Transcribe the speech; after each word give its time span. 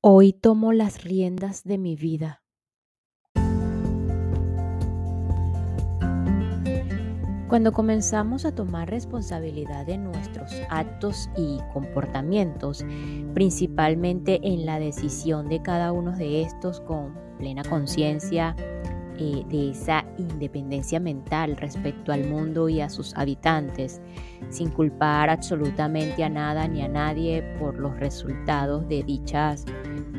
Hoy 0.00 0.32
tomo 0.32 0.72
las 0.72 1.02
riendas 1.02 1.64
de 1.64 1.76
mi 1.76 1.96
vida. 1.96 2.44
Cuando 7.48 7.72
comenzamos 7.72 8.44
a 8.44 8.54
tomar 8.54 8.88
responsabilidad 8.88 9.86
de 9.86 9.98
nuestros 9.98 10.52
actos 10.70 11.28
y 11.36 11.58
comportamientos, 11.72 12.84
principalmente 13.34 14.38
en 14.44 14.66
la 14.66 14.78
decisión 14.78 15.48
de 15.48 15.62
cada 15.62 15.90
uno 15.90 16.12
de 16.12 16.42
estos 16.42 16.80
con 16.80 17.18
plena 17.36 17.64
conciencia 17.64 18.54
eh, 19.18 19.44
de 19.48 19.70
esa 19.70 20.04
independencia 20.16 21.00
mental 21.00 21.56
respecto 21.56 22.12
al 22.12 22.24
mundo 22.24 22.68
y 22.68 22.80
a 22.80 22.88
sus 22.88 23.16
habitantes, 23.16 24.00
sin 24.48 24.70
culpar 24.70 25.28
absolutamente 25.28 26.22
a 26.22 26.28
nada 26.28 26.68
ni 26.68 26.82
a 26.82 26.88
nadie 26.88 27.42
por 27.58 27.78
los 27.78 27.98
resultados 27.98 28.88
de 28.88 29.02
dichas 29.02 29.64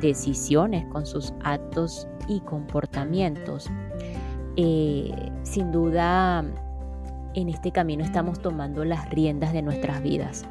decisiones 0.02 0.86
con 0.92 1.06
sus 1.06 1.34
actos 1.44 2.08
y 2.28 2.42
comportamientos. 2.42 3.70
Eh, 4.58 5.12
sin 5.44 5.72
duda, 5.72 6.44
en 7.36 7.50
este 7.50 7.72
camino 7.72 8.04
estamos 8.04 8.42
tomando 8.42 8.84
las 8.84 9.10
riendas 9.10 9.54
de 9.54 9.62
nuestras 9.62 10.02
vidas. 10.02 10.46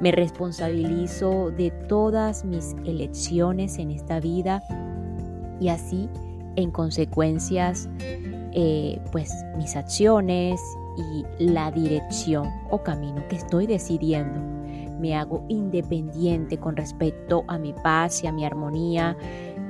Me 0.00 0.10
responsabilizo 0.10 1.52
de 1.52 1.70
todas 1.70 2.44
mis 2.44 2.74
elecciones 2.84 3.78
en 3.78 3.92
esta 3.92 4.18
vida 4.18 4.62
y 5.60 5.68
así, 5.68 6.08
en 6.56 6.70
consecuencias, 6.70 7.88
eh, 8.52 9.00
pues 9.12 9.32
mis 9.56 9.76
acciones 9.76 10.60
y 10.96 11.24
la 11.38 11.70
dirección 11.70 12.48
o 12.70 12.82
camino 12.82 13.26
que 13.28 13.36
estoy 13.36 13.66
decidiendo. 13.66 14.40
Me 15.00 15.16
hago 15.16 15.44
independiente 15.48 16.58
con 16.58 16.76
respecto 16.76 17.44
a 17.48 17.58
mi 17.58 17.72
paz 17.72 18.22
y 18.22 18.26
a 18.26 18.32
mi 18.32 18.44
armonía 18.44 19.16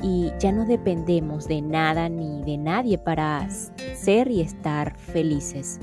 y 0.02 0.30
ya 0.38 0.52
no 0.52 0.66
dependemos 0.66 1.48
de 1.48 1.62
nada 1.62 2.08
ni 2.08 2.42
de 2.42 2.58
nadie 2.58 2.98
para 2.98 3.48
ser 3.94 4.30
y 4.30 4.42
estar 4.42 4.96
felices. 4.96 5.80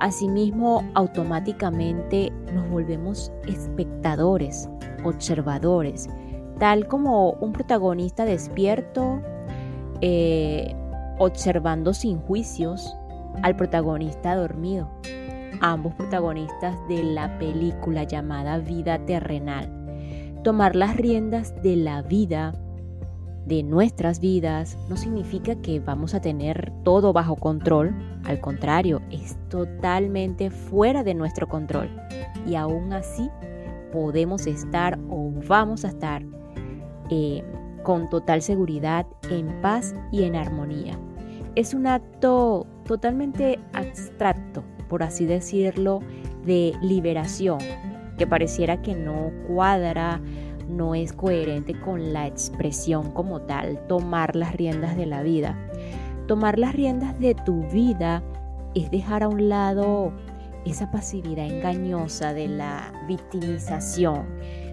Asimismo, 0.00 0.82
automáticamente 0.94 2.32
nos 2.52 2.68
volvemos 2.68 3.32
espectadores, 3.46 4.68
observadores, 5.04 6.08
tal 6.58 6.88
como 6.88 7.30
un 7.34 7.52
protagonista 7.52 8.24
despierto, 8.24 9.22
eh, 10.00 10.74
observando 11.18 11.94
sin 11.94 12.18
juicios 12.18 12.96
al 13.42 13.56
protagonista 13.56 14.34
dormido, 14.36 14.88
ambos 15.60 15.94
protagonistas 15.94 16.76
de 16.88 17.02
la 17.02 17.38
película 17.38 18.04
llamada 18.04 18.58
Vida 18.58 18.98
Terrenal. 19.04 19.70
Tomar 20.42 20.76
las 20.76 20.96
riendas 20.96 21.54
de 21.62 21.76
la 21.76 22.02
vida 22.02 22.54
de 23.46 23.62
nuestras 23.62 24.20
vidas 24.20 24.78
no 24.88 24.96
significa 24.96 25.54
que 25.56 25.80
vamos 25.80 26.14
a 26.14 26.20
tener 26.20 26.72
todo 26.82 27.12
bajo 27.12 27.36
control, 27.36 27.94
al 28.24 28.40
contrario, 28.40 29.02
es 29.10 29.36
totalmente 29.48 30.50
fuera 30.50 31.04
de 31.04 31.14
nuestro 31.14 31.48
control. 31.48 31.90
Y 32.46 32.54
aún 32.54 32.92
así 32.92 33.28
podemos 33.92 34.46
estar 34.46 34.98
o 35.08 35.30
vamos 35.46 35.84
a 35.84 35.88
estar 35.88 36.22
eh, 37.10 37.44
con 37.84 38.10
total 38.10 38.42
seguridad, 38.42 39.06
en 39.30 39.60
paz 39.60 39.94
y 40.10 40.24
en 40.24 40.34
armonía. 40.34 40.98
Es 41.54 41.72
un 41.72 41.86
acto 41.86 42.66
totalmente 42.84 43.60
abstracto, 43.72 44.64
por 44.88 45.04
así 45.04 45.24
decirlo, 45.26 46.00
de 46.44 46.72
liberación, 46.82 47.58
que 48.18 48.26
pareciera 48.26 48.82
que 48.82 48.96
no 48.96 49.30
cuadra 49.46 50.20
no 50.68 50.94
es 50.94 51.12
coherente 51.12 51.78
con 51.78 52.12
la 52.12 52.26
expresión 52.26 53.12
como 53.12 53.42
tal, 53.42 53.86
tomar 53.86 54.34
las 54.34 54.54
riendas 54.54 54.96
de 54.96 55.06
la 55.06 55.22
vida. 55.22 55.56
Tomar 56.26 56.58
las 56.58 56.74
riendas 56.74 57.18
de 57.20 57.34
tu 57.34 57.62
vida 57.68 58.22
es 58.74 58.90
dejar 58.90 59.22
a 59.22 59.28
un 59.28 59.48
lado 59.48 60.12
esa 60.64 60.90
pasividad 60.90 61.46
engañosa 61.46 62.32
de 62.32 62.48
la 62.48 62.92
victimización, 63.06 64.26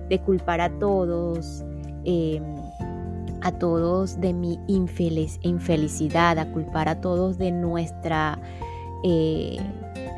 de 0.07 0.19
culpar 0.19 0.61
a 0.61 0.69
todos, 0.79 1.63
em, 2.05 2.60
a 3.41 3.51
todos 3.51 4.19
de 4.19 4.33
mi 4.33 4.59
infelicidad, 4.67 6.39
a 6.39 6.51
culpar 6.51 6.89
a 6.89 7.01
todos 7.01 7.37
de 7.37 7.51
nuestra, 7.51 8.39
eh, 9.03 9.57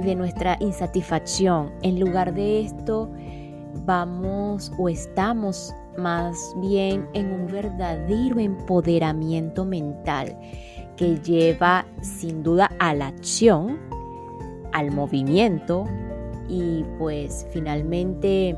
de 0.03 0.15
nuestra 0.15 0.57
insatisfacción. 0.59 1.71
En 1.81 1.99
lugar 1.99 2.33
de 2.33 2.61
esto, 2.61 3.09
vamos 3.85 4.71
o 4.77 4.89
estamos 4.89 5.73
más 5.97 6.55
bien 6.57 7.07
en 7.13 7.31
un 7.31 7.47
verdadero 7.47 8.39
empoderamiento 8.39 9.65
mental 9.65 10.37
que 10.95 11.17
lleva 11.17 11.85
sin 12.01 12.43
duda 12.43 12.71
a 12.79 12.93
la 12.93 13.07
acción, 13.07 13.79
al 14.71 14.91
movimiento 14.91 15.85
y 16.49 16.83
pues 16.97 17.47
finalmente 17.51 18.57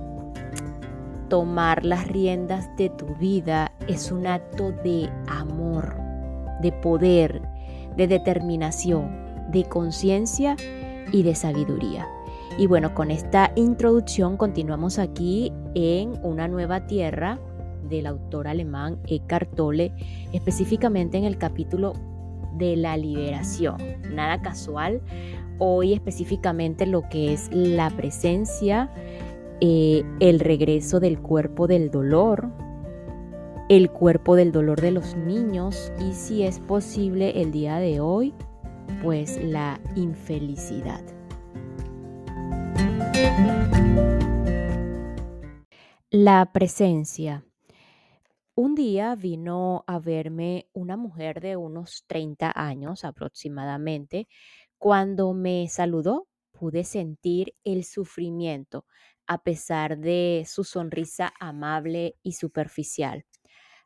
tomar 1.30 1.86
las 1.86 2.08
riendas 2.08 2.70
de 2.78 2.90
tu 2.90 3.06
vida 3.16 3.72
es 3.88 4.12
un 4.12 4.28
acto 4.28 4.72
de 4.72 5.10
amor, 5.28 5.96
de 6.62 6.72
poder, 6.72 7.42
de 7.96 8.08
determinación, 8.08 9.26
de 9.52 9.64
conciencia 9.66 10.56
y 11.12 11.24
de 11.24 11.36
sabiduría. 11.36 12.08
Y 12.58 12.68
bueno, 12.68 12.94
con 12.94 13.12
esta 13.12 13.52
introducción 13.56 14.38
continuamos 14.38 14.98
aquí 14.98 15.52
en 15.74 16.14
Una 16.24 16.48
nueva 16.48 16.88
tierra 16.88 17.40
del 17.90 18.08
autor 18.08 18.48
alemán 18.48 18.98
Eckhart 19.08 19.56
Tolle, 19.56 19.92
específicamente 20.32 21.18
en 21.18 21.26
el 21.26 21.38
capítulo 21.38 21.94
de 22.58 22.78
la 22.78 22.98
liberación. 22.98 23.78
Nada 24.14 24.42
casual, 24.42 25.02
hoy 25.60 25.94
específicamente 25.94 26.86
lo 26.86 27.08
que 27.10 27.34
es 27.34 27.50
la 27.52 27.90
presencia, 27.90 28.90
eh, 29.62 30.04
el 30.20 30.40
regreso 30.40 31.00
del 31.00 31.22
cuerpo 31.22 31.68
del 31.68 31.90
dolor, 31.90 32.52
el 33.70 33.90
cuerpo 33.90 34.36
del 34.36 34.52
dolor 34.52 34.82
de 34.82 34.92
los 34.92 35.16
niños 35.16 35.92
y 36.00 36.14
si 36.14 36.44
es 36.44 36.60
posible 36.60 37.42
el 37.42 37.52
día 37.52 37.78
de 37.78 38.00
hoy, 38.00 38.34
pues 39.02 39.42
la 39.42 39.80
infelicidad. 39.96 41.04
La 46.10 46.52
presencia. 46.52 47.46
Un 48.56 48.76
día 48.76 49.16
vino 49.16 49.84
a 49.88 50.00
verme 50.00 50.68
una 50.74 50.98
mujer 50.98 51.42
de 51.42 51.56
unos 51.56 52.04
30 52.08 52.52
años 52.56 53.04
aproximadamente. 53.04 54.28
Cuando 54.78 55.34
me 55.34 55.68
saludó, 55.68 56.28
pude 56.52 56.84
sentir 56.84 57.54
el 57.64 57.84
sufrimiento 57.84 58.86
a 59.28 59.44
pesar 59.44 59.98
de 60.00 60.46
su 60.48 60.64
sonrisa 60.64 61.34
amable 61.40 62.16
y 62.24 62.34
superficial. 62.34 63.26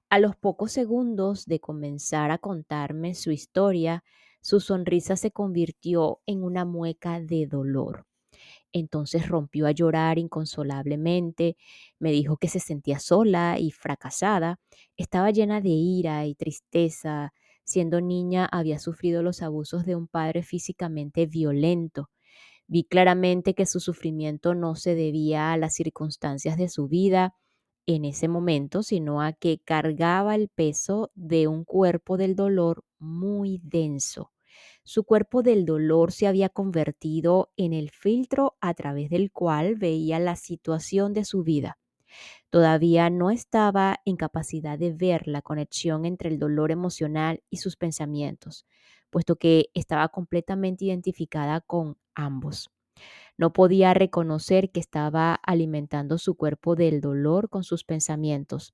A 0.09 0.19
los 0.19 0.35
pocos 0.35 0.71
segundos 0.71 1.45
de 1.45 1.59
comenzar 1.59 2.31
a 2.31 2.37
contarme 2.39 3.15
su 3.15 3.31
historia, 3.31 4.03
su 4.41 4.59
sonrisa 4.59 5.15
se 5.15 5.31
convirtió 5.31 6.21
en 6.25 6.43
una 6.43 6.65
mueca 6.65 7.19
de 7.21 7.47
dolor. 7.47 8.05
Entonces 8.71 9.27
rompió 9.27 9.67
a 9.67 9.71
llorar 9.71 10.17
inconsolablemente, 10.19 11.57
me 11.99 12.11
dijo 12.11 12.37
que 12.37 12.47
se 12.47 12.59
sentía 12.59 12.99
sola 12.99 13.57
y 13.59 13.71
fracasada, 13.71 14.59
estaba 14.97 15.31
llena 15.31 15.61
de 15.61 15.69
ira 15.69 16.25
y 16.25 16.35
tristeza. 16.35 17.33
Siendo 17.63 18.01
niña 18.01 18.45
había 18.51 18.79
sufrido 18.79 19.21
los 19.23 19.41
abusos 19.41 19.85
de 19.85 19.95
un 19.95 20.07
padre 20.07 20.43
físicamente 20.43 21.25
violento. 21.27 22.09
Vi 22.69 22.83
claramente 22.83 23.55
que 23.55 23.65
su 23.65 23.79
sufrimiento 23.79 24.53
no 24.53 24.75
se 24.75 24.93
debía 24.93 25.51
a 25.51 25.57
las 25.57 25.73
circunstancias 25.73 26.55
de 26.55 26.69
su 26.69 26.87
vida 26.87 27.33
en 27.87 28.05
ese 28.05 28.27
momento, 28.27 28.83
sino 28.83 29.23
a 29.23 29.33
que 29.33 29.57
cargaba 29.57 30.35
el 30.35 30.49
peso 30.49 31.11
de 31.15 31.47
un 31.47 31.63
cuerpo 31.63 32.15
del 32.15 32.35
dolor 32.35 32.83
muy 32.99 33.59
denso. 33.63 34.31
Su 34.83 35.03
cuerpo 35.03 35.41
del 35.41 35.65
dolor 35.65 36.11
se 36.11 36.27
había 36.27 36.49
convertido 36.49 37.51
en 37.57 37.73
el 37.73 37.89
filtro 37.89 38.55
a 38.61 38.75
través 38.75 39.09
del 39.09 39.31
cual 39.31 39.73
veía 39.75 40.19
la 40.19 40.35
situación 40.35 41.13
de 41.13 41.25
su 41.25 41.41
vida. 41.41 41.79
Todavía 42.51 43.09
no 43.09 43.31
estaba 43.31 43.99
en 44.05 44.15
capacidad 44.15 44.77
de 44.77 44.93
ver 44.93 45.27
la 45.27 45.41
conexión 45.41 46.05
entre 46.05 46.29
el 46.29 46.37
dolor 46.37 46.71
emocional 46.71 47.43
y 47.49 47.57
sus 47.57 47.77
pensamientos, 47.77 48.65
puesto 49.09 49.37
que 49.37 49.69
estaba 49.73 50.09
completamente 50.09 50.85
identificada 50.85 51.61
con 51.61 51.97
ambos. 52.23 52.69
No 53.37 53.53
podía 53.53 53.93
reconocer 53.93 54.71
que 54.71 54.79
estaba 54.79 55.35
alimentando 55.35 56.17
su 56.17 56.35
cuerpo 56.35 56.75
del 56.75 57.01
dolor 57.01 57.49
con 57.49 57.63
sus 57.63 57.83
pensamientos. 57.83 58.73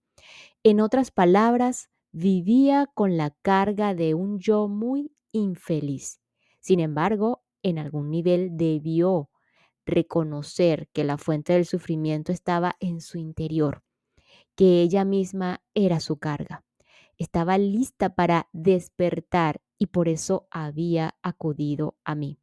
En 0.63 0.81
otras 0.81 1.11
palabras, 1.11 1.89
vivía 2.11 2.89
con 2.93 3.17
la 3.17 3.31
carga 3.41 3.93
de 3.93 4.13
un 4.13 4.39
yo 4.39 4.67
muy 4.67 5.11
infeliz. 5.31 6.19
Sin 6.59 6.79
embargo, 6.79 7.43
en 7.61 7.77
algún 7.77 8.09
nivel 8.09 8.57
debió 8.57 9.29
reconocer 9.85 10.87
que 10.93 11.03
la 11.03 11.17
fuente 11.17 11.53
del 11.53 11.65
sufrimiento 11.65 12.31
estaba 12.31 12.75
en 12.79 13.01
su 13.01 13.19
interior 13.19 13.83
que 14.55 14.81
ella 14.81 15.05
misma 15.05 15.61
era 15.73 15.99
su 15.99 16.17
carga. 16.17 16.63
Estaba 17.17 17.57
lista 17.57 18.15
para 18.15 18.49
despertar 18.51 19.61
y 19.77 19.87
por 19.87 20.09
eso 20.09 20.47
había 20.51 21.15
acudido 21.21 21.97
a 22.03 22.15
mí. 22.15 22.39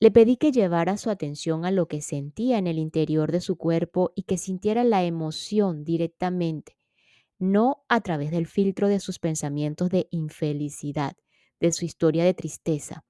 Le 0.00 0.12
pedí 0.12 0.36
que 0.36 0.52
llevara 0.52 0.96
su 0.96 1.10
atención 1.10 1.64
a 1.64 1.72
lo 1.72 1.88
que 1.88 2.00
sentía 2.00 2.58
en 2.58 2.68
el 2.68 2.78
interior 2.78 3.32
de 3.32 3.40
su 3.40 3.56
cuerpo 3.56 4.12
y 4.14 4.22
que 4.22 4.38
sintiera 4.38 4.84
la 4.84 5.02
emoción 5.02 5.84
directamente, 5.84 6.76
no 7.38 7.84
a 7.88 8.00
través 8.00 8.30
del 8.30 8.46
filtro 8.46 8.86
de 8.86 9.00
sus 9.00 9.18
pensamientos 9.18 9.90
de 9.90 10.06
infelicidad, 10.12 11.16
de 11.58 11.72
su 11.72 11.84
historia 11.84 12.24
de 12.24 12.34
tristeza. 12.34 13.04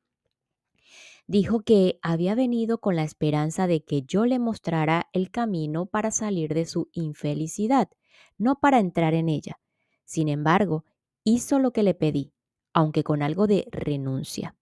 Dijo 1.26 1.60
que 1.60 1.98
había 2.00 2.34
venido 2.34 2.78
con 2.78 2.96
la 2.96 3.04
esperanza 3.04 3.66
de 3.66 3.84
que 3.84 4.00
yo 4.00 4.24
le 4.24 4.38
mostrara 4.38 5.10
el 5.12 5.30
camino 5.30 5.84
para 5.84 6.10
salir 6.10 6.54
de 6.54 6.64
su 6.64 6.88
infelicidad, 6.92 7.90
no 8.38 8.60
para 8.60 8.78
entrar 8.78 9.12
en 9.12 9.28
ella. 9.28 9.60
Sin 10.06 10.28
embargo, 10.28 10.86
hizo 11.22 11.58
lo 11.58 11.70
que 11.70 11.82
le 11.82 11.92
pedí, 11.92 12.32
aunque 12.72 13.04
con 13.04 13.22
algo 13.22 13.46
de 13.46 13.68
renuncia. 13.70 14.57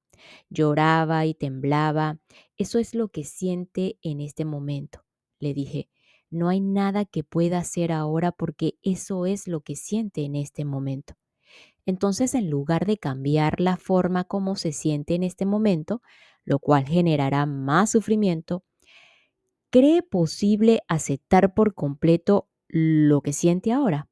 Lloraba 0.51 1.27
y 1.27 1.35
temblaba. 1.35 2.19
Eso 2.57 2.79
es 2.79 2.95
lo 2.95 3.09
que 3.09 3.25
siente 3.25 3.99
en 4.03 4.21
este 4.21 4.45
momento. 4.45 5.05
Le 5.39 5.55
dije, 5.55 5.89
no 6.31 6.49
hay 6.49 6.61
nada 6.61 7.05
que 7.05 7.25
pueda 7.25 7.59
hacer 7.59 7.93
ahora 7.93 8.33
porque 8.33 8.79
eso 8.83 9.27
es 9.27 9.47
lo 9.49 9.61
que 9.61 9.77
siente 9.77 10.25
en 10.25 10.37
este 10.37 10.65
momento. 10.65 11.15
Entonces, 11.87 12.35
en 12.35 12.51
lugar 12.51 12.85
de 12.85 12.99
cambiar 12.99 13.61
la 13.61 13.77
forma 13.77 14.25
como 14.25 14.57
se 14.57 14.73
siente 14.73 15.15
en 15.15 15.23
este 15.23 15.47
momento, 15.47 16.03
lo 16.45 16.59
cual 16.59 16.85
generará 16.85 17.47
más 17.47 17.91
sufrimiento, 17.91 18.65
¿cree 19.71 20.03
posible 20.03 20.83
aceptar 20.89 21.55
por 21.55 21.75
completo 21.75 22.49
lo 22.67 23.21
que 23.21 23.33
siente 23.33 23.73
ahora? 23.73 24.09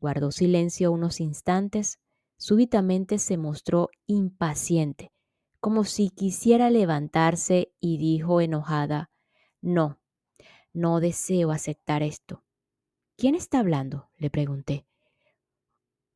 Guardó 0.00 0.30
silencio 0.30 0.90
unos 0.90 1.20
instantes, 1.20 1.98
súbitamente 2.40 3.18
se 3.18 3.36
mostró 3.36 3.90
impaciente, 4.06 5.12
como 5.60 5.84
si 5.84 6.08
quisiera 6.08 6.70
levantarse 6.70 7.74
y 7.80 7.98
dijo 7.98 8.40
enojada, 8.40 9.10
No, 9.60 10.00
no 10.72 11.00
deseo 11.00 11.50
aceptar 11.50 12.02
esto. 12.02 12.42
¿Quién 13.18 13.34
está 13.34 13.58
hablando? 13.58 14.08
le 14.16 14.30
pregunté. 14.30 14.86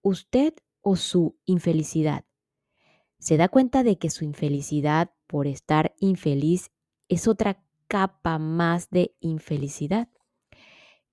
¿Usted 0.01 0.55
o 0.81 0.97
su 0.97 1.37
infelicidad? 1.45 2.25
¿Se 3.19 3.37
da 3.37 3.49
cuenta 3.49 3.83
de 3.83 3.99
que 3.99 4.09
su 4.09 4.25
infelicidad 4.25 5.11
por 5.27 5.47
estar 5.47 5.95
infeliz 5.99 6.71
es 7.09 7.29
otra 7.29 7.63
capa 7.87 8.39
más 8.39 8.89
de 8.89 9.15
infelicidad? 9.21 10.09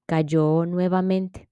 Cayó 0.05 0.65
nuevamente. 0.65 1.49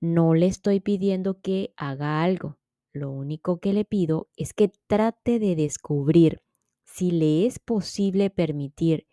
No 0.00 0.32
le 0.32 0.46
estoy 0.46 0.80
pidiendo 0.80 1.42
que 1.42 1.74
haga 1.76 2.22
algo. 2.22 2.56
Lo 2.96 3.10
único 3.10 3.60
que 3.60 3.74
le 3.74 3.84
pido 3.84 4.30
es 4.38 4.54
que 4.54 4.72
trate 4.86 5.38
de 5.38 5.54
descubrir 5.54 6.40
si 6.86 7.10
le 7.10 7.44
es 7.44 7.58
posible 7.58 8.30
permitir 8.30 9.06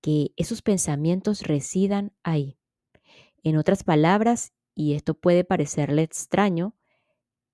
que 0.00 0.32
esos 0.36 0.62
pensamientos 0.62 1.42
residan 1.42 2.12
ahí. 2.24 2.58
En 3.44 3.56
otras 3.56 3.84
palabras, 3.84 4.52
y 4.74 4.94
esto 4.94 5.14
puede 5.14 5.44
parecerle 5.44 6.02
extraño, 6.02 6.74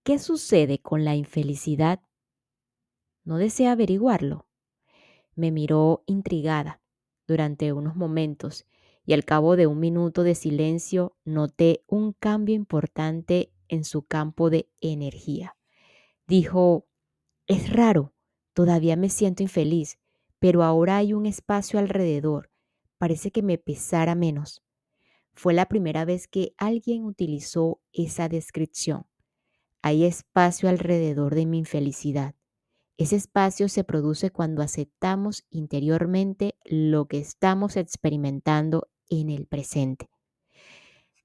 ¿qué 0.03 0.19
sucede 0.19 0.79
con 0.79 1.05
la 1.05 1.15
infelicidad? 1.15 2.01
¿No 3.25 3.37
desea 3.37 3.73
averiguarlo? 3.73 4.49
Me 5.35 5.51
miró 5.51 6.05
intrigada 6.07 6.81
durante 7.27 7.75
unos 7.75 7.97
momentos 7.97 8.65
y 9.05 9.13
al 9.13 9.27
cabo 9.27 9.57
de 9.57 9.67
un 9.67 9.79
minuto 9.79 10.23
de 10.23 10.37
silencio 10.37 11.19
noté 11.27 11.85
un 11.87 12.15
cambio 12.15 12.55
importante 12.55 13.53
en 13.69 13.85
su 13.85 14.07
campo 14.07 14.49
de 14.49 14.71
energía. 14.81 15.55
Dijo, 16.27 16.89
es 17.47 17.73
raro, 17.73 18.13
todavía 18.53 18.97
me 18.97 19.11
siento 19.11 19.45
infeliz, 19.45 19.99
pero 20.41 20.65
ahora 20.65 20.97
hay 20.97 21.13
un 21.13 21.27
espacio 21.27 21.79
alrededor. 21.79 22.51
Parece 22.99 23.31
que 23.31 23.43
me 23.43 23.59
pesara 23.59 24.15
menos. 24.15 24.63
Fue 25.35 25.55
la 25.55 25.67
primera 25.67 26.05
vez 26.05 26.27
que 26.27 26.55
alguien 26.57 27.05
utilizó 27.05 27.81
esa 27.93 28.29
descripción. 28.29 29.07
Hay 29.83 30.05
espacio 30.05 30.69
alrededor 30.69 31.35
de 31.35 31.47
mi 31.47 31.59
infelicidad. 31.59 32.35
Ese 32.97 33.17
espacio 33.17 33.69
se 33.69 33.85
produce 33.85 34.31
cuando 34.31 34.63
aceptamos 34.63 35.45
interiormente 35.51 36.57
lo 36.65 37.07
que 37.07 37.19
estamos 37.19 37.77
experimentando 37.77 38.89
en 39.11 39.31
el 39.31 39.47
presente. 39.47 40.09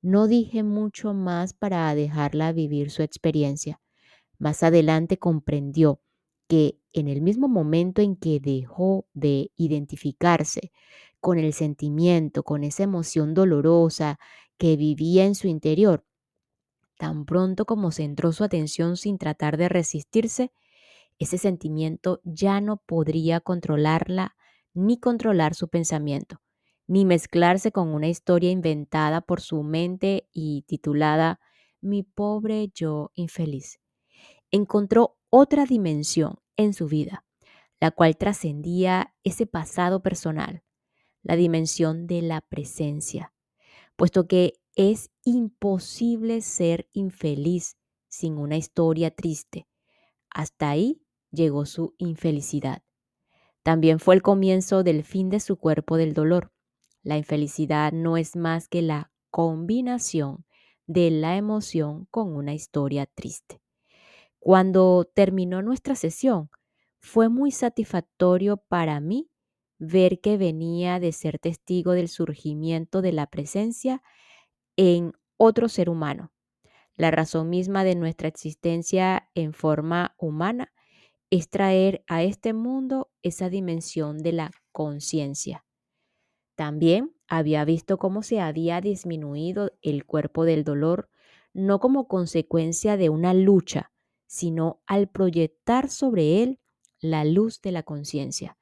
No 0.04 0.28
dije 0.28 0.62
mucho 0.64 1.14
más 1.14 1.54
para 1.54 1.96
dejarla 1.96 2.52
vivir 2.52 2.92
su 2.92 3.02
experiencia. 3.02 3.82
Más 4.42 4.64
adelante 4.64 5.20
comprendió 5.20 6.02
que 6.48 6.80
en 6.94 7.08
el 7.08 7.22
mismo 7.22 7.48
momento 7.48 8.02
en 8.02 8.16
que 8.16 8.40
dejó 8.40 9.06
de 9.14 9.52
identificarse 9.56 10.72
con 11.20 11.38
el 11.38 11.54
sentimiento, 11.54 12.42
con 12.42 12.64
esa 12.64 12.82
emoción 12.82 13.36
dolorosa 13.36 14.18
que 14.58 14.78
vivía 14.78 15.26
en 15.26 15.36
su 15.36 15.48
interior, 15.48 16.08
tan 16.98 17.26
pronto 17.26 17.66
como 17.66 17.92
centró 17.92 18.32
su 18.32 18.44
atención 18.44 18.98
sin 18.98 19.20
tratar 19.20 19.58
de 19.58 19.70
resistirse, 19.70 20.52
ese 21.20 21.38
sentimiento 21.38 22.20
ya 22.24 22.62
no 22.62 22.78
podría 22.78 23.42
controlarla 23.42 24.36
ni 24.74 25.00
controlar 25.00 25.54
su 25.54 25.68
pensamiento, 25.68 26.42
ni 26.88 27.06
mezclarse 27.06 27.72
con 27.72 27.90
una 27.90 28.08
historia 28.08 28.50
inventada 28.50 29.22
por 29.22 29.40
su 29.40 29.62
mente 29.62 30.28
y 30.34 30.64
titulada 30.64 31.40
Mi 31.80 32.02
pobre 32.02 32.72
yo 32.74 33.12
infeliz 33.14 33.81
encontró 34.52 35.18
otra 35.30 35.66
dimensión 35.66 36.40
en 36.58 36.74
su 36.74 36.88
vida, 36.88 37.26
la 37.80 37.92
cual 37.92 38.18
trascendía 38.18 39.16
ese 39.24 39.48
pasado 39.48 40.04
personal, 40.04 40.64
la 41.24 41.36
dimensión 41.36 42.08
de 42.08 42.22
la 42.22 42.42
presencia, 42.42 43.34
puesto 43.96 44.28
que 44.28 44.54
es 44.76 45.10
imposible 45.24 46.42
ser 46.42 46.88
infeliz 46.94 47.78
sin 48.08 48.38
una 48.38 48.58
historia 48.58 49.12
triste. 49.12 49.68
Hasta 50.30 50.70
ahí 50.70 51.02
llegó 51.32 51.66
su 51.66 51.96
infelicidad. 51.98 52.84
También 53.64 54.00
fue 54.00 54.16
el 54.16 54.22
comienzo 54.22 54.84
del 54.84 55.04
fin 55.04 55.30
de 55.30 55.40
su 55.40 55.58
cuerpo 55.58 55.98
del 55.98 56.14
dolor. 56.14 56.52
La 57.04 57.18
infelicidad 57.18 57.92
no 57.92 58.18
es 58.18 58.36
más 58.36 58.68
que 58.68 58.82
la 58.82 59.12
combinación 59.30 60.46
de 60.88 61.10
la 61.12 61.38
emoción 61.38 62.08
con 62.12 62.36
una 62.36 62.54
historia 62.54 63.06
triste. 63.06 63.61
Cuando 64.42 65.08
terminó 65.14 65.62
nuestra 65.62 65.94
sesión, 65.94 66.50
fue 67.00 67.30
muy 67.30 67.52
satisfactorio 67.52 68.58
para 68.58 69.00
mí 69.00 69.30
ver 69.78 70.20
que 70.20 70.36
venía 70.36 71.00
de 71.00 71.12
ser 71.12 71.38
testigo 71.38 71.92
del 71.92 72.08
surgimiento 72.08 73.04
de 73.04 73.12
la 73.12 73.28
presencia 73.28 74.02
en 74.78 75.14
otro 75.38 75.70
ser 75.70 75.92
humano. 75.92 76.32
La 76.96 77.12
razón 77.12 77.52
misma 77.52 77.84
de 77.84 77.94
nuestra 77.94 78.28
existencia 78.28 79.30
en 79.36 79.54
forma 79.54 80.16
humana 80.18 80.74
es 81.30 81.48
traer 81.48 82.04
a 82.08 82.24
este 82.24 82.54
mundo 82.54 83.12
esa 83.22 83.48
dimensión 83.48 84.18
de 84.18 84.32
la 84.32 84.52
conciencia. 84.72 85.66
También 86.56 87.16
había 87.28 87.64
visto 87.64 88.00
cómo 88.00 88.24
se 88.24 88.40
había 88.40 88.82
disminuido 88.82 89.72
el 89.84 90.04
cuerpo 90.04 90.46
del 90.46 90.64
dolor, 90.64 91.10
no 91.54 91.80
como 91.80 92.08
consecuencia 92.08 92.98
de 92.98 93.10
una 93.10 93.36
lucha, 93.36 93.91
sino 94.32 94.82
al 94.88 95.10
proyectar 95.10 95.90
sobre 95.90 96.42
él 96.42 96.62
la 97.02 97.26
luz 97.26 97.60
de 97.60 97.74
la 97.74 97.84
conciencia. 97.84 98.58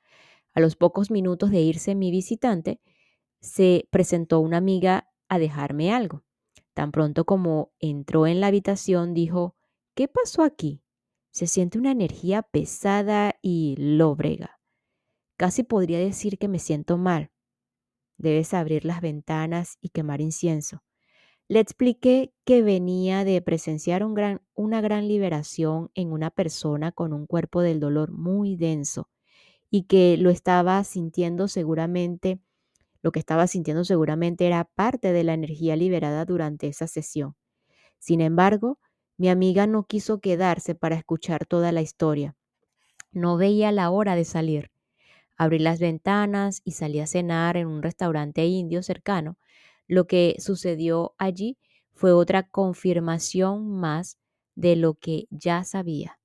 A 0.52 0.62
los 0.62 0.76
pocos 0.76 1.12
minutos 1.12 1.52
de 1.52 1.62
irse 1.62 1.94
mi 1.94 2.10
visitante, 2.10 2.82
se 3.40 3.88
presentó 3.92 4.40
una 4.40 4.58
amiga 4.58 5.12
a 5.28 5.38
dejarme 5.38 5.94
algo. 5.94 6.24
Tan 6.74 6.92
pronto 6.92 7.24
como 7.24 7.72
entró 7.78 8.26
en 8.26 8.40
la 8.40 8.48
habitación, 8.48 9.14
dijo, 9.14 9.56
¿qué 9.94 10.08
pasó 10.08 10.42
aquí? 10.42 10.82
Se 11.30 11.46
siente 11.46 11.78
una 11.78 11.92
energía 11.92 12.42
pesada 12.42 13.36
y 13.44 13.76
lóbrega. 13.78 14.60
Casi 15.38 15.62
podría 15.62 16.00
decir 16.00 16.40
que 16.40 16.48
me 16.48 16.58
siento 16.58 16.98
mal. 16.98 17.30
Debes 18.18 18.56
abrir 18.56 18.86
las 18.86 19.02
ventanas 19.02 19.78
y 19.82 19.90
quemar 19.90 20.20
incienso. 20.20 20.82
Le 21.50 21.60
expliqué 21.60 22.32
que 22.46 22.62
venía 22.62 23.24
de 23.26 23.42
presenciar 23.42 24.06
una 24.06 24.82
gran 24.82 25.08
liberación 25.08 25.90
en 25.96 26.12
una 26.12 26.30
persona 26.30 26.92
con 26.92 27.12
un 27.12 27.26
cuerpo 27.26 27.62
del 27.62 27.80
dolor 27.80 28.12
muy 28.12 28.56
denso 28.56 29.10
y 29.72 29.84
que 29.84 30.18
lo 30.18 30.30
estaba 30.30 30.84
sintiendo 30.84 31.48
seguramente, 31.48 32.40
lo 33.02 33.12
que 33.12 33.20
estaba 33.20 33.48
sintiendo 33.48 33.84
seguramente 33.86 34.48
era 34.48 34.66
parte 34.66 35.14
de 35.14 35.24
la 35.24 35.34
energía 35.34 35.76
liberada 35.76 36.26
durante 36.26 36.68
esa 36.68 36.88
sesión. 36.88 37.36
Sin 38.00 38.22
embargo, 38.22 38.80
mi 39.18 39.30
amiga 39.30 39.68
no 39.68 39.86
quiso 39.86 40.20
quedarse 40.22 40.76
para 40.76 40.96
escuchar 40.96 41.46
toda 41.46 41.72
la 41.72 41.82
historia. 41.82 42.36
No 43.12 43.38
veía 43.38 43.72
la 43.72 43.90
hora 43.92 44.16
de 44.16 44.26
salir. 44.26 44.72
Abrí 45.38 45.60
las 45.60 45.80
ventanas 45.80 46.62
y 46.66 46.74
salí 46.74 47.00
a 47.00 47.08
cenar 47.08 47.58
en 47.58 47.68
un 47.68 47.84
restaurante 47.84 48.46
indio 48.46 48.84
cercano 48.84 49.38
lo 49.90 50.08
que 50.08 50.38
sucedió 50.40 51.16
allí 51.18 51.58
fue 51.94 52.14
otra 52.14 52.44
confirmación 52.44 53.70
más 53.70 54.20
de 54.56 54.78
lo 54.78 54.94
que 54.94 55.28
ya 55.32 55.66
sabía, 55.66 56.20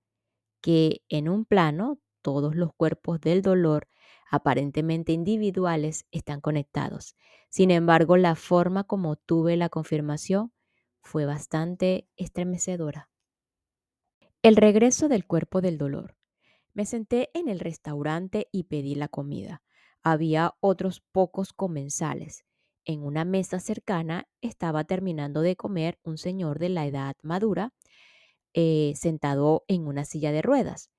que 0.60 1.02
en 1.08 1.28
un 1.28 1.46
plano 1.46 1.98
todos 2.22 2.54
los 2.56 2.74
cuerpos 2.74 3.20
del 3.20 3.42
dolor 3.42 3.88
aparentemente 4.30 5.12
individuales 5.12 6.06
están 6.10 6.40
conectados. 6.40 7.16
Sin 7.50 7.70
embargo, 7.70 8.16
la 8.16 8.34
forma 8.34 8.84
como 8.84 9.16
tuve 9.16 9.56
la 9.56 9.68
confirmación 9.70 10.52
fue 11.02 11.24
bastante 11.24 12.08
estremecedora. 12.16 13.08
El 14.42 14.56
regreso 14.56 15.08
del 15.08 15.26
cuerpo 15.26 15.60
del 15.60 15.78
dolor. 15.78 16.16
Me 16.74 16.84
senté 16.86 17.30
en 17.34 17.48
el 17.48 17.60
restaurante 17.60 18.48
y 18.52 18.64
pedí 18.64 18.94
la 18.94 19.08
comida. 19.08 19.62
Había 20.02 20.54
otros 20.60 21.00
pocos 21.00 21.52
comensales. 21.52 22.44
En 22.84 23.02
una 23.02 23.24
mesa 23.24 23.60
cercana 23.60 24.28
estaba 24.40 24.84
terminando 24.84 25.40
de 25.40 25.56
comer 25.56 25.98
un 26.02 26.18
señor 26.18 26.58
de 26.58 26.68
la 26.68 26.86
edad 26.86 27.16
madura, 27.22 27.72
eh, 28.52 28.92
sentado 28.96 29.64
en 29.68 29.86
una 29.86 30.04
silla 30.04 30.32
de 30.32 30.42
ruedas. 30.42 30.90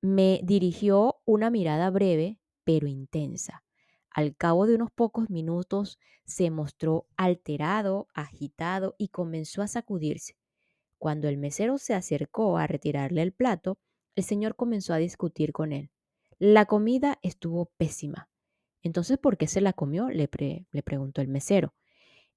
Me 0.00 0.40
dirigió 0.42 1.20
una 1.24 1.50
mirada 1.50 1.90
breve 1.90 2.38
pero 2.64 2.86
intensa. 2.86 3.64
Al 4.10 4.36
cabo 4.36 4.66
de 4.66 4.74
unos 4.74 4.90
pocos 4.90 5.30
minutos 5.30 5.98
se 6.24 6.50
mostró 6.50 7.06
alterado, 7.16 8.08
agitado 8.14 8.94
y 8.98 9.08
comenzó 9.08 9.62
a 9.62 9.68
sacudirse. 9.68 10.36
Cuando 10.98 11.28
el 11.28 11.38
mesero 11.38 11.78
se 11.78 11.94
acercó 11.94 12.58
a 12.58 12.66
retirarle 12.66 13.22
el 13.22 13.32
plato, 13.32 13.78
el 14.14 14.24
señor 14.24 14.54
comenzó 14.54 14.92
a 14.92 14.98
discutir 14.98 15.52
con 15.52 15.72
él. 15.72 15.90
La 16.38 16.66
comida 16.66 17.18
estuvo 17.22 17.66
pésima. 17.76 18.28
Entonces, 18.82 19.18
¿por 19.18 19.36
qué 19.36 19.46
se 19.46 19.60
la 19.60 19.72
comió? 19.72 20.08
Le, 20.10 20.28
le 20.70 20.82
preguntó 20.82 21.20
el 21.20 21.28
mesero. 21.28 21.74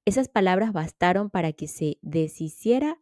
Esas 0.05 0.27
palabras 0.29 0.71
bastaron 0.71 1.29
para 1.29 1.53
que 1.53 1.67
se 1.67 1.97
deshiciera 2.01 3.01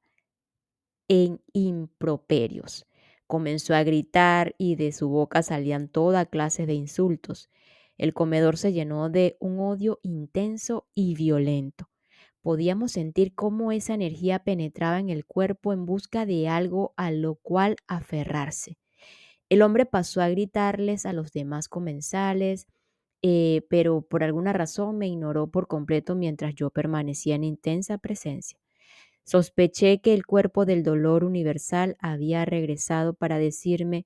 en 1.08 1.42
improperios. 1.52 2.86
Comenzó 3.28 3.76
a 3.76 3.84
gritar 3.84 4.56
y 4.58 4.76
de 4.76 4.92
su 4.92 5.10
boca 5.10 5.44
salían 5.44 5.90
toda 5.90 6.26
clase 6.26 6.66
de 6.66 6.74
insultos. 6.74 7.50
El 7.98 8.14
comedor 8.14 8.58
se 8.58 8.74
llenó 8.74 9.10
de 9.10 9.38
un 9.40 9.60
odio 9.60 10.00
intenso 10.04 10.88
y 10.96 11.16
violento. 11.16 11.90
Podíamos 12.42 12.92
sentir 12.92 13.36
cómo 13.36 13.72
esa 13.72 13.94
energía 13.94 14.40
penetraba 14.40 15.00
en 15.00 15.10
el 15.10 15.26
cuerpo 15.26 15.72
en 15.72 15.86
busca 15.86 16.26
de 16.26 16.50
algo 16.50 16.94
a 16.98 17.12
lo 17.12 17.36
cual 17.36 17.78
aferrarse. 17.88 18.78
El 19.50 19.62
hombre 19.62 19.86
pasó 19.86 20.22
a 20.22 20.30
gritarles 20.30 21.06
a 21.06 21.14
los 21.14 21.32
demás 21.32 21.68
comensales, 21.70 22.68
eh, 23.24 23.64
pero 23.70 24.02
por 24.04 24.24
alguna 24.24 24.54
razón 24.54 24.98
me 25.00 25.08
ignoró 25.08 25.48
por 25.50 25.68
completo 25.68 26.16
mientras 26.16 26.56
yo 26.56 26.70
permanecía 26.72 27.36
en 27.36 27.44
intensa 27.46 27.98
presencia. 27.98 28.60
Sospeché 29.26 30.02
que 30.02 30.14
el 30.14 30.26
cuerpo 30.26 30.66
del 30.66 30.84
dolor 30.84 31.24
universal 31.24 31.96
había 32.00 32.46
regresado 32.46 33.14
para 33.14 33.38
decirme, 33.38 34.06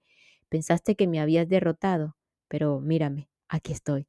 pensaste 0.50 0.96
que 0.96 1.08
me 1.08 1.20
habías 1.20 1.48
derrotado, 1.50 2.16
pero 2.48 2.80
mírame, 2.80 3.30
aquí 3.50 3.72
estoy. 3.74 4.08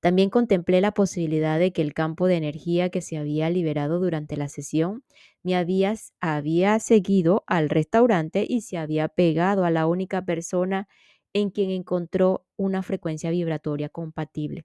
También 0.00 0.30
contemplé 0.30 0.80
la 0.82 0.92
posibilidad 0.92 1.58
de 1.58 1.72
que 1.72 1.82
el 1.82 1.94
campo 1.94 2.26
de 2.26 2.36
energía 2.36 2.90
que 2.90 3.00
se 3.00 3.16
había 3.16 3.48
liberado 3.50 3.98
durante 4.00 4.36
la 4.36 4.48
sesión 4.48 5.02
me 5.42 5.56
había, 5.56 5.94
había 6.20 6.78
seguido 6.78 7.42
al 7.46 7.70
restaurante 7.70 8.44
y 8.48 8.60
se 8.60 8.76
había 8.78 9.08
pegado 9.08 9.64
a 9.64 9.70
la 9.70 9.86
única 9.86 10.24
persona 10.24 10.88
en 11.34 11.50
quien 11.50 11.70
encontró 11.70 12.46
una 12.56 12.82
frecuencia 12.82 13.30
vibratoria 13.30 13.90
compatible, 13.90 14.64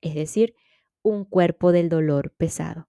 es 0.00 0.14
decir, 0.14 0.54
un 1.02 1.24
cuerpo 1.24 1.72
del 1.72 1.88
dolor 1.88 2.32
pesado. 2.36 2.88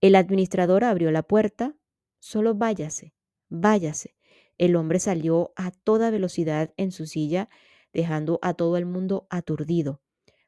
El 0.00 0.14
administrador 0.14 0.84
abrió 0.84 1.10
la 1.10 1.22
puerta. 1.22 1.74
Solo 2.20 2.54
váyase, 2.54 3.14
váyase. 3.48 4.14
El 4.58 4.76
hombre 4.76 4.98
salió 5.00 5.52
a 5.56 5.70
toda 5.70 6.10
velocidad 6.10 6.72
en 6.76 6.92
su 6.92 7.06
silla, 7.06 7.48
dejando 7.92 8.38
a 8.42 8.54
todo 8.54 8.76
el 8.76 8.86
mundo 8.86 9.26
aturdido. 9.30 10.02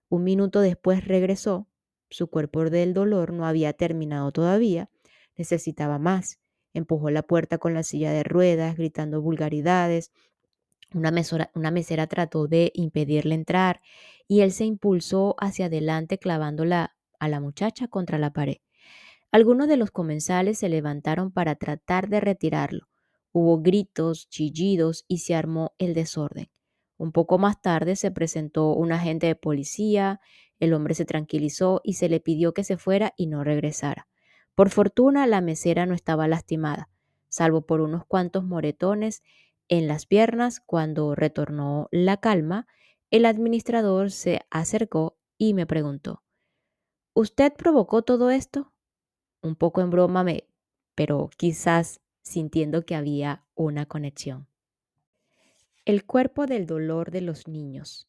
Un 0.09 0.25
minuto 0.25 0.61
después 0.61 1.07
regresó. 1.07 1.67
Su 2.11 2.29
cuerpo 2.29 2.65
del 2.69 2.93
dolor 2.93 3.33
no 3.33 3.47
había 3.47 3.73
terminado 3.73 4.33
todavía. 4.33 4.91
Necesitaba 5.37 5.99
más. 5.99 6.39
Empujó 6.75 7.11
la 7.11 7.23
puerta 7.23 7.57
con 7.57 7.73
la 7.73 7.83
silla 7.83 8.13
de 8.13 8.23
ruedas, 8.23 8.77
gritando 8.77 9.23
vulgaridades. 9.23 10.13
Una 10.95 11.11
mesera, 11.11 11.51
una 11.55 11.71
mesera 11.71 12.07
trató 12.07 12.47
de 12.47 12.71
impedirle 12.75 13.35
entrar 13.35 13.81
y 14.29 14.41
él 14.41 14.53
se 14.53 14.65
impulsó 14.65 15.35
hacia 15.39 15.67
adelante 15.67 16.19
clavándola 16.19 16.95
a 17.19 17.29
la 17.29 17.41
muchacha 17.41 17.89
contra 17.89 18.19
la 18.19 18.33
pared. 18.33 18.59
Algunos 19.31 19.69
de 19.69 19.79
los 19.79 19.91
comensales 19.91 20.59
se 20.59 20.69
levantaron 20.69 21.33
para 21.33 21.55
tratar 21.55 22.09
de 22.09 22.21
retirarlo. 22.21 22.89
Hubo 23.33 23.63
gritos, 23.63 24.29
chillidos 24.29 25.05
y 25.09 25.19
se 25.19 25.35
armó 25.35 25.73
el 25.79 25.95
desorden. 25.95 26.51
Un 26.99 27.13
poco 27.13 27.39
más 27.39 27.63
tarde 27.63 27.97
se 27.97 28.11
presentó 28.11 28.75
un 28.75 28.93
agente 28.93 29.27
de 29.27 29.35
policía, 29.35 30.21
el 30.61 30.75
hombre 30.75 30.95
se 30.95 31.07
tranquilizó 31.07 31.81
y 31.83 31.95
se 31.95 32.09
le 32.09 32.21
pidió 32.21 32.53
que 32.53 32.63
se 32.63 32.77
fuera 32.77 33.15
y 33.17 33.27
no 33.27 33.43
regresara. 33.43 34.07
Por 34.55 34.69
fortuna 34.69 35.27
la 35.27 35.41
mesera 35.41 35.87
no 35.87 35.95
estaba 35.95 36.29
lastimada, 36.29 36.91
salvo 37.29 37.63
por 37.67 37.81
unos 37.81 38.05
cuantos 38.05 38.45
moretones 38.45 39.23
en 39.69 39.89
las 39.89 40.07
piernas. 40.07 40.61
Cuando 40.61 41.15
retornó 41.15 41.89
la 41.91 42.19
calma, 42.19 42.67
el 43.11 43.27
administrador 43.27 44.11
se 44.11 44.43
acercó 44.51 45.19
y 45.39 45.55
me 45.55 45.67
preguntó, 45.67 46.23
¿Usted 47.15 47.53
provocó 47.53 48.03
todo 48.03 48.31
esto? 48.31 48.73
un 49.43 49.57
poco 49.57 49.81
en 49.81 49.91
broma, 49.91 50.25
pero 50.95 51.29
quizás 51.37 52.01
sintiendo 52.23 52.87
que 52.87 52.95
había 52.95 53.45
una 53.55 53.87
conexión. 53.87 54.47
El 55.85 56.07
cuerpo 56.07 56.47
del 56.47 56.67
dolor 56.67 57.11
de 57.11 57.23
los 57.23 57.49
niños. 57.49 58.09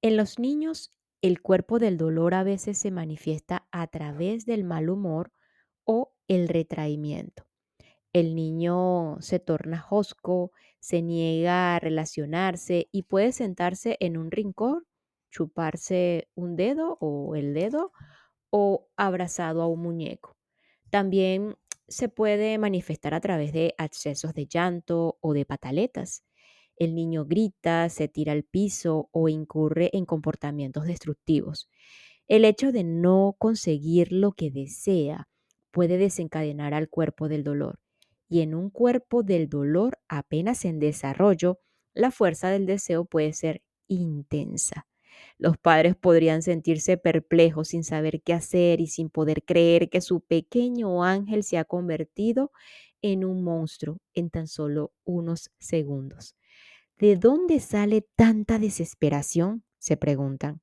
En 0.00 0.16
los 0.16 0.38
niños, 0.38 0.94
el 1.20 1.42
cuerpo 1.42 1.78
del 1.78 1.98
dolor 1.98 2.32
a 2.32 2.42
veces 2.42 2.78
se 2.78 2.90
manifiesta 2.90 3.68
a 3.70 3.86
través 3.88 4.46
del 4.46 4.64
mal 4.64 4.88
humor 4.88 5.32
o 5.84 6.14
el 6.28 6.48
retraimiento. 6.48 7.49
El 8.12 8.34
niño 8.34 9.18
se 9.20 9.38
torna 9.38 9.86
hosco, 9.88 10.50
se 10.80 11.00
niega 11.00 11.76
a 11.76 11.78
relacionarse 11.78 12.88
y 12.90 13.04
puede 13.04 13.30
sentarse 13.30 13.96
en 14.00 14.16
un 14.16 14.32
rincón, 14.32 14.84
chuparse 15.30 16.28
un 16.34 16.56
dedo 16.56 16.98
o 17.00 17.36
el 17.36 17.54
dedo 17.54 17.92
o 18.50 18.88
abrazado 18.96 19.62
a 19.62 19.68
un 19.68 19.80
muñeco. 19.82 20.36
También 20.90 21.56
se 21.86 22.08
puede 22.08 22.58
manifestar 22.58 23.14
a 23.14 23.20
través 23.20 23.52
de 23.52 23.74
accesos 23.78 24.34
de 24.34 24.46
llanto 24.46 25.18
o 25.20 25.32
de 25.32 25.44
pataletas. 25.44 26.24
El 26.76 26.96
niño 26.96 27.26
grita, 27.26 27.88
se 27.90 28.08
tira 28.08 28.32
al 28.32 28.42
piso 28.42 29.08
o 29.12 29.28
incurre 29.28 29.90
en 29.92 30.04
comportamientos 30.04 30.84
destructivos. 30.84 31.68
El 32.26 32.44
hecho 32.44 32.72
de 32.72 32.82
no 32.82 33.36
conseguir 33.38 34.12
lo 34.12 34.32
que 34.32 34.50
desea 34.50 35.28
puede 35.70 35.96
desencadenar 35.98 36.74
al 36.74 36.88
cuerpo 36.88 37.28
del 37.28 37.44
dolor. 37.44 37.78
Y 38.30 38.40
en 38.40 38.54
un 38.54 38.70
cuerpo 38.70 39.22
del 39.22 39.50
dolor 39.50 39.98
apenas 40.08 40.64
en 40.64 40.78
desarrollo, 40.78 41.58
la 41.92 42.10
fuerza 42.10 42.48
del 42.48 42.64
deseo 42.64 43.04
puede 43.04 43.34
ser 43.34 43.62
intensa. 43.88 44.86
Los 45.36 45.58
padres 45.58 45.96
podrían 45.96 46.40
sentirse 46.40 46.96
perplejos 46.96 47.68
sin 47.68 47.82
saber 47.82 48.22
qué 48.22 48.32
hacer 48.32 48.80
y 48.80 48.86
sin 48.86 49.10
poder 49.10 49.42
creer 49.44 49.90
que 49.90 50.00
su 50.00 50.20
pequeño 50.20 51.02
ángel 51.02 51.42
se 51.42 51.58
ha 51.58 51.64
convertido 51.64 52.52
en 53.02 53.24
un 53.24 53.42
monstruo 53.42 53.98
en 54.14 54.30
tan 54.30 54.46
solo 54.46 54.92
unos 55.04 55.50
segundos. 55.58 56.36
¿De 56.98 57.16
dónde 57.16 57.60
sale 57.60 58.06
tanta 58.14 58.58
desesperación? 58.58 59.64
se 59.78 59.96
preguntan. 59.96 60.60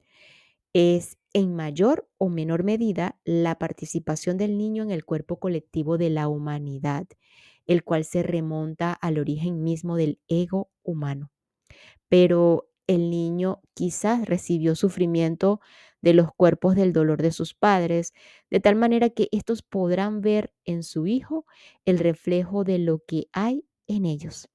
Es 0.73 1.17
en 1.33 1.55
mayor 1.55 2.07
o 2.17 2.29
menor 2.29 2.63
medida 2.63 3.19
la 3.25 3.57
participación 3.57 4.37
del 4.37 4.57
niño 4.57 4.83
en 4.83 4.91
el 4.91 5.05
cuerpo 5.05 5.39
colectivo 5.39 5.97
de 5.97 6.11
la 6.11 6.27
humanidad, 6.27 7.07
el 7.67 7.83
cual 7.83 8.05
se 8.05 8.23
remonta 8.23 8.93
al 8.93 9.19
origen 9.19 9.63
mismo 9.63 9.95
del 9.97 10.19
ego 10.27 10.71
humano. 10.83 11.31
Pero 12.09 12.69
el 12.87 13.09
niño 13.09 13.61
quizás 13.73 14.25
recibió 14.27 14.75
sufrimiento 14.75 15.59
de 16.01 16.13
los 16.13 16.29
cuerpos 16.33 16.75
del 16.75 16.93
dolor 16.93 17.21
de 17.21 17.31
sus 17.31 17.53
padres, 17.53 18.13
de 18.49 18.59
tal 18.59 18.75
manera 18.75 19.09
que 19.09 19.27
estos 19.31 19.61
podrán 19.61 20.21
ver 20.21 20.53
en 20.65 20.83
su 20.83 21.07
hijo 21.07 21.45
el 21.85 21.99
reflejo 21.99 22.63
de 22.63 22.79
lo 22.79 22.99
que 23.05 23.27
hay 23.33 23.65
en 23.87 24.05
ellos. 24.05 24.49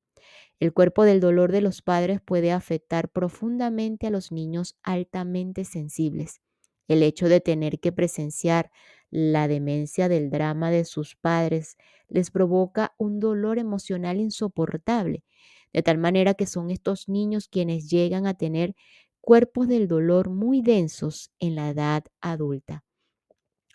El 0.61 0.73
cuerpo 0.73 1.05
del 1.05 1.21
dolor 1.21 1.53
de 1.53 1.61
los 1.61 1.83
padres 1.83 2.21
puede 2.21 2.53
afectar 2.53 3.09
profundamente 3.11 4.07
a 4.07 4.11
los 4.11 4.33
niños 4.33 4.77
altamente 4.83 5.65
sensibles. 5.65 6.41
El 6.89 7.03
hecho 7.03 7.29
de 7.29 7.41
tener 7.41 7.81
que 7.81 7.93
presenciar 7.93 8.71
la 9.11 9.49
demencia 9.49 10.09
del 10.09 10.31
drama 10.31 10.71
de 10.71 10.85
sus 10.85 11.17
padres 11.17 11.77
les 12.13 12.31
provoca 12.31 12.95
un 12.99 13.21
dolor 13.21 13.59
emocional 13.59 14.19
insoportable 14.21 15.25
de 15.73 15.83
tal 15.83 15.99
manera 15.99 16.35
que 16.35 16.47
son 16.47 16.71
estos 16.71 17.09
niños 17.09 17.49
quienes 17.49 17.89
llegan 17.89 18.27
a 18.27 18.35
tener 18.35 18.75
cuerpos 19.21 19.69
del 19.69 19.89
dolor 19.89 20.29
muy 20.29 20.61
densos 20.63 21.31
en 21.39 21.55
la 21.55 21.71
edad 21.71 22.05
adulta. 22.21 22.85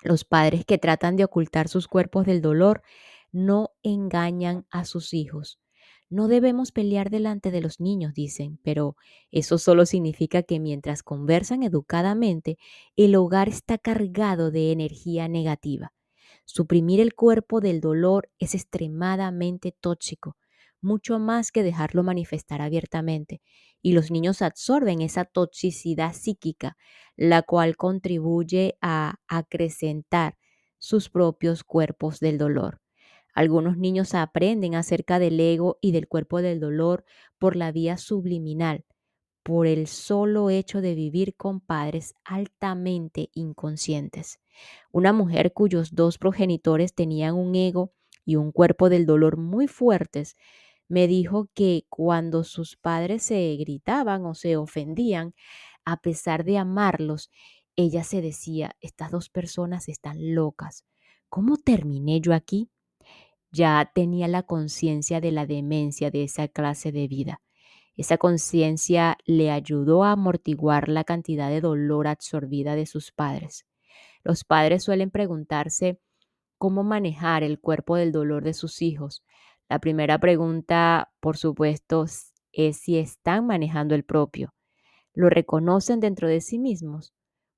Los 0.03 0.24
padres 0.25 0.65
que 0.65 0.77
tratan 0.77 1.15
de 1.15 1.24
ocultar 1.24 1.70
sus 1.70 1.88
cuerpos 1.88 2.25
del 2.25 2.41
dolor 2.41 2.84
no 3.32 3.72
engañan 3.82 4.65
a 4.70 4.86
sus 4.86 5.13
hijos. 5.13 5.60
No 6.10 6.27
debemos 6.27 6.72
pelear 6.72 7.10
delante 7.10 7.51
de 7.51 7.60
los 7.60 7.82
niños, 7.82 8.13
dicen, 8.13 8.60
pero 8.63 8.96
eso 9.32 9.58
solo 9.58 9.86
significa 9.86 10.44
que 10.44 10.60
mientras 10.60 11.03
conversan 11.03 11.63
educadamente, 11.63 12.58
el 12.96 13.15
hogar 13.15 13.50
está 13.50 13.77
cargado 13.77 14.51
de 14.51 14.72
energía 14.72 15.27
negativa. 15.27 15.91
Suprimir 16.50 17.01
el 17.01 17.13
cuerpo 17.13 17.60
del 17.60 17.82
dolor 17.82 18.32
es 18.39 18.56
extremadamente 18.56 19.75
tóxico, 19.77 20.38
mucho 20.82 21.20
más 21.20 21.51
que 21.51 21.62
dejarlo 21.62 22.04
manifestar 22.04 22.62
abiertamente, 22.62 23.42
y 23.82 23.92
los 23.92 24.12
niños 24.12 24.42
absorben 24.42 25.01
esa 25.01 25.25
toxicidad 25.25 26.13
psíquica, 26.13 26.77
la 27.18 27.42
cual 27.42 27.75
contribuye 27.75 28.77
a 28.82 29.16
acrecentar 29.27 30.38
sus 30.77 31.10
propios 31.10 31.66
cuerpos 31.66 32.22
del 32.22 32.38
dolor. 32.38 32.80
Algunos 33.34 33.77
niños 33.77 34.16
aprenden 34.16 34.74
acerca 34.74 35.20
del 35.20 35.38
ego 35.42 35.77
y 35.82 35.92
del 35.92 36.08
cuerpo 36.08 36.42
del 36.42 36.62
dolor 36.62 37.04
por 37.38 37.58
la 37.58 37.74
vía 37.74 37.98
subliminal, 37.98 38.86
por 39.48 39.66
el 39.66 39.88
solo 39.88 40.50
hecho 40.50 40.82
de 40.82 40.94
vivir 40.94 41.34
con 41.38 41.62
padres 41.62 42.16
altamente 42.25 43.30
inconscientes. 43.34 44.42
Una 44.92 45.13
mujer 45.13 45.54
cuyos 45.54 45.96
dos 45.96 46.18
progenitores 46.18 46.94
tenían 46.94 47.36
un 47.36 47.56
ego 47.56 47.94
y 48.25 48.36
un 48.36 48.51
cuerpo 48.51 48.89
del 48.89 49.06
dolor 49.06 49.38
muy 49.38 49.70
fuertes, 49.70 50.36
me 50.89 51.08
dijo 51.08 51.48
que 51.54 51.86
cuando 51.88 52.44
sus 52.44 52.75
padres 52.75 53.24
se 53.24 53.56
gritaban 53.56 54.25
o 54.25 54.34
se 54.34 54.58
ofendían, 54.58 55.34
a 55.86 56.01
pesar 56.01 56.44
de 56.44 56.58
amarlos, 56.58 57.32
ella 57.77 58.04
se 58.04 58.22
decía, 58.22 58.75
estas 58.82 59.12
dos 59.12 59.30
personas 59.30 59.88
están 59.88 60.36
locas. 60.36 60.84
¿Cómo 61.30 61.56
terminé 61.56 62.20
yo 62.20 62.34
aquí? 62.34 62.70
ya 63.50 63.89
tenía 63.96 64.27
la 64.27 64.44
conciencia 64.44 65.22
de 65.22 65.32
la 65.32 65.46
demencia 65.46 66.12
de 66.12 66.24
esa 66.24 66.50
clase 66.50 66.92
de 66.92 67.08
vida. 67.08 67.42
Esa 67.98 68.18
conciencia 68.18 69.18
le 69.25 69.51
ayudó 69.51 70.04
a 70.04 70.12
amortiguar 70.12 70.88
la 70.88 71.04
cantidad 71.04 71.50
de 71.50 71.62
dolor 71.62 72.08
absorbida 72.08 72.75
de 72.75 72.86
sus 72.86 73.12
padres. 73.12 73.66
Los 74.24 74.44
padres 74.44 74.84
suelen 74.84 75.10
preguntarse 75.12 76.00
cómo 76.58 76.84
manejar 76.84 77.44
el 77.44 77.60
cuerpo 77.60 77.96
del 77.98 78.12
dolor 78.12 78.44
de 78.44 78.54
sus 78.54 78.82
hijos. 78.82 79.24
La 79.68 79.80
primera 79.80 80.20
pregunta, 80.20 81.12
por 81.20 81.38
supuesto, 81.38 82.06
es 82.54 82.77
si 82.77 82.98
están 82.98 83.48
manejando 83.48 83.96
el 83.96 84.04
propio. 84.06 84.54
¿Lo 85.13 85.30
reconocen 85.30 86.00
dentro 86.00 86.27
de 86.27 86.39
sí 86.42 86.60
mismos? 86.60 87.13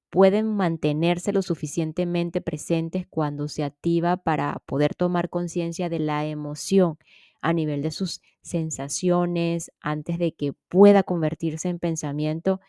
pueden 0.10 0.56
mantenerse 0.56 1.32
lo 1.32 1.42
suficientemente 1.42 2.42
presentes 2.42 3.06
cuando 3.08 3.48
se 3.48 3.64
activa 3.64 4.18
para 4.18 4.62
poder 4.66 4.96
tomar 4.96 5.30
conciencia 5.30 5.90
de 5.90 6.00
la 6.00 6.26
emoción 6.26 6.98
a 7.42 7.54
nivel 7.54 7.82
de 7.82 7.92
sus 7.92 8.22
sensaciones 8.42 9.72
antes 9.80 10.18
de 10.18 10.34
que 10.34 10.54
pueda 10.68 11.04
convertirse 11.04 11.70
en 11.70 11.80
pensamiento 11.80 12.60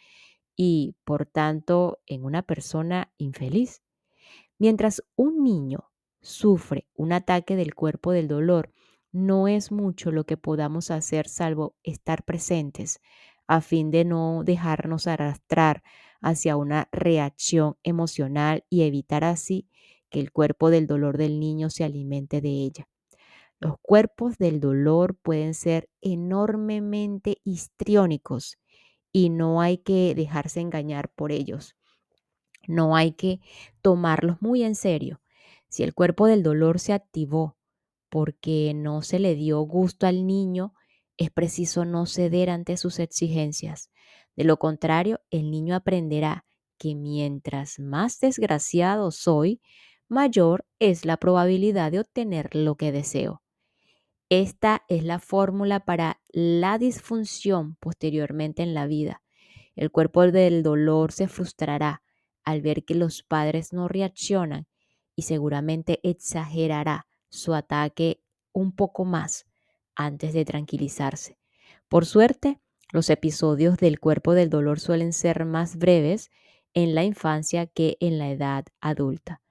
y 0.56 0.94
por 1.04 1.26
tanto 1.26 1.98
en 2.06 2.24
una 2.24 2.42
persona 2.42 3.12
infeliz. 3.16 3.82
Mientras 4.58 5.02
un 5.16 5.42
niño 5.42 5.90
sufre 6.20 6.86
un 6.94 7.12
ataque 7.12 7.56
del 7.56 7.74
cuerpo 7.74 8.12
del 8.12 8.28
dolor, 8.28 8.70
no 9.12 9.48
es 9.48 9.72
mucho 9.72 10.12
lo 10.12 10.24
que 10.24 10.36
podamos 10.36 10.90
hacer 10.90 11.28
salvo 11.28 11.74
estar 11.82 12.24
presentes 12.24 13.00
a 13.46 13.60
fin 13.60 13.90
de 13.90 14.04
no 14.04 14.44
dejarnos 14.44 15.06
arrastrar 15.08 15.82
hacia 16.20 16.56
una 16.56 16.88
reacción 16.92 17.76
emocional 17.82 18.64
y 18.68 18.82
evitar 18.82 19.24
así 19.24 19.66
que 20.10 20.20
el 20.20 20.30
cuerpo 20.30 20.70
del 20.70 20.86
dolor 20.86 21.18
del 21.18 21.40
niño 21.40 21.70
se 21.70 21.82
alimente 21.84 22.40
de 22.40 22.50
ella. 22.50 22.88
Los 23.60 23.74
cuerpos 23.82 24.38
del 24.38 24.58
dolor 24.58 25.16
pueden 25.16 25.52
ser 25.52 25.90
enormemente 26.00 27.36
histriónicos 27.44 28.58
y 29.12 29.28
no 29.28 29.60
hay 29.60 29.78
que 29.78 30.14
dejarse 30.14 30.60
engañar 30.60 31.10
por 31.10 31.30
ellos. 31.30 31.76
No 32.66 32.96
hay 32.96 33.12
que 33.12 33.40
tomarlos 33.82 34.40
muy 34.40 34.62
en 34.62 34.74
serio. 34.74 35.20
Si 35.68 35.82
el 35.82 35.94
cuerpo 35.94 36.26
del 36.26 36.42
dolor 36.42 36.78
se 36.78 36.94
activó 36.94 37.58
porque 38.08 38.72
no 38.74 39.02
se 39.02 39.18
le 39.18 39.34
dio 39.34 39.60
gusto 39.60 40.06
al 40.06 40.26
niño, 40.26 40.72
es 41.18 41.30
preciso 41.30 41.84
no 41.84 42.06
ceder 42.06 42.48
ante 42.48 42.78
sus 42.78 42.98
exigencias. 42.98 43.90
De 44.36 44.44
lo 44.44 44.58
contrario, 44.58 45.20
el 45.30 45.50
niño 45.50 45.74
aprenderá 45.74 46.46
que 46.78 46.94
mientras 46.94 47.78
más 47.78 48.20
desgraciado 48.20 49.10
soy, 49.10 49.60
mayor 50.08 50.64
es 50.78 51.04
la 51.04 51.18
probabilidad 51.18 51.92
de 51.92 52.00
obtener 52.00 52.54
lo 52.54 52.76
que 52.76 52.90
deseo. 52.90 53.39
Esta 54.30 54.84
es 54.86 55.02
la 55.02 55.18
fórmula 55.18 55.80
para 55.80 56.20
la 56.28 56.78
disfunción 56.78 57.74
posteriormente 57.80 58.62
en 58.62 58.74
la 58.74 58.86
vida. 58.86 59.24
El 59.74 59.90
cuerpo 59.90 60.22
del 60.30 60.62
dolor 60.62 61.10
se 61.10 61.26
frustrará 61.26 62.04
al 62.44 62.62
ver 62.62 62.84
que 62.84 62.94
los 62.94 63.24
padres 63.24 63.72
no 63.72 63.88
reaccionan 63.88 64.68
y 65.16 65.22
seguramente 65.22 65.98
exagerará 66.04 67.08
su 67.28 67.54
ataque 67.54 68.22
un 68.52 68.70
poco 68.70 69.04
más 69.04 69.46
antes 69.96 70.32
de 70.32 70.44
tranquilizarse. 70.44 71.36
Por 71.88 72.06
suerte, 72.06 72.60
los 72.92 73.10
episodios 73.10 73.78
del 73.78 73.98
cuerpo 73.98 74.34
del 74.34 74.48
dolor 74.48 74.78
suelen 74.78 75.12
ser 75.12 75.44
más 75.44 75.76
breves 75.76 76.30
en 76.72 76.94
la 76.94 77.02
infancia 77.02 77.66
que 77.66 77.96
en 77.98 78.18
la 78.18 78.30
edad 78.30 78.64
adulta. 78.80 79.42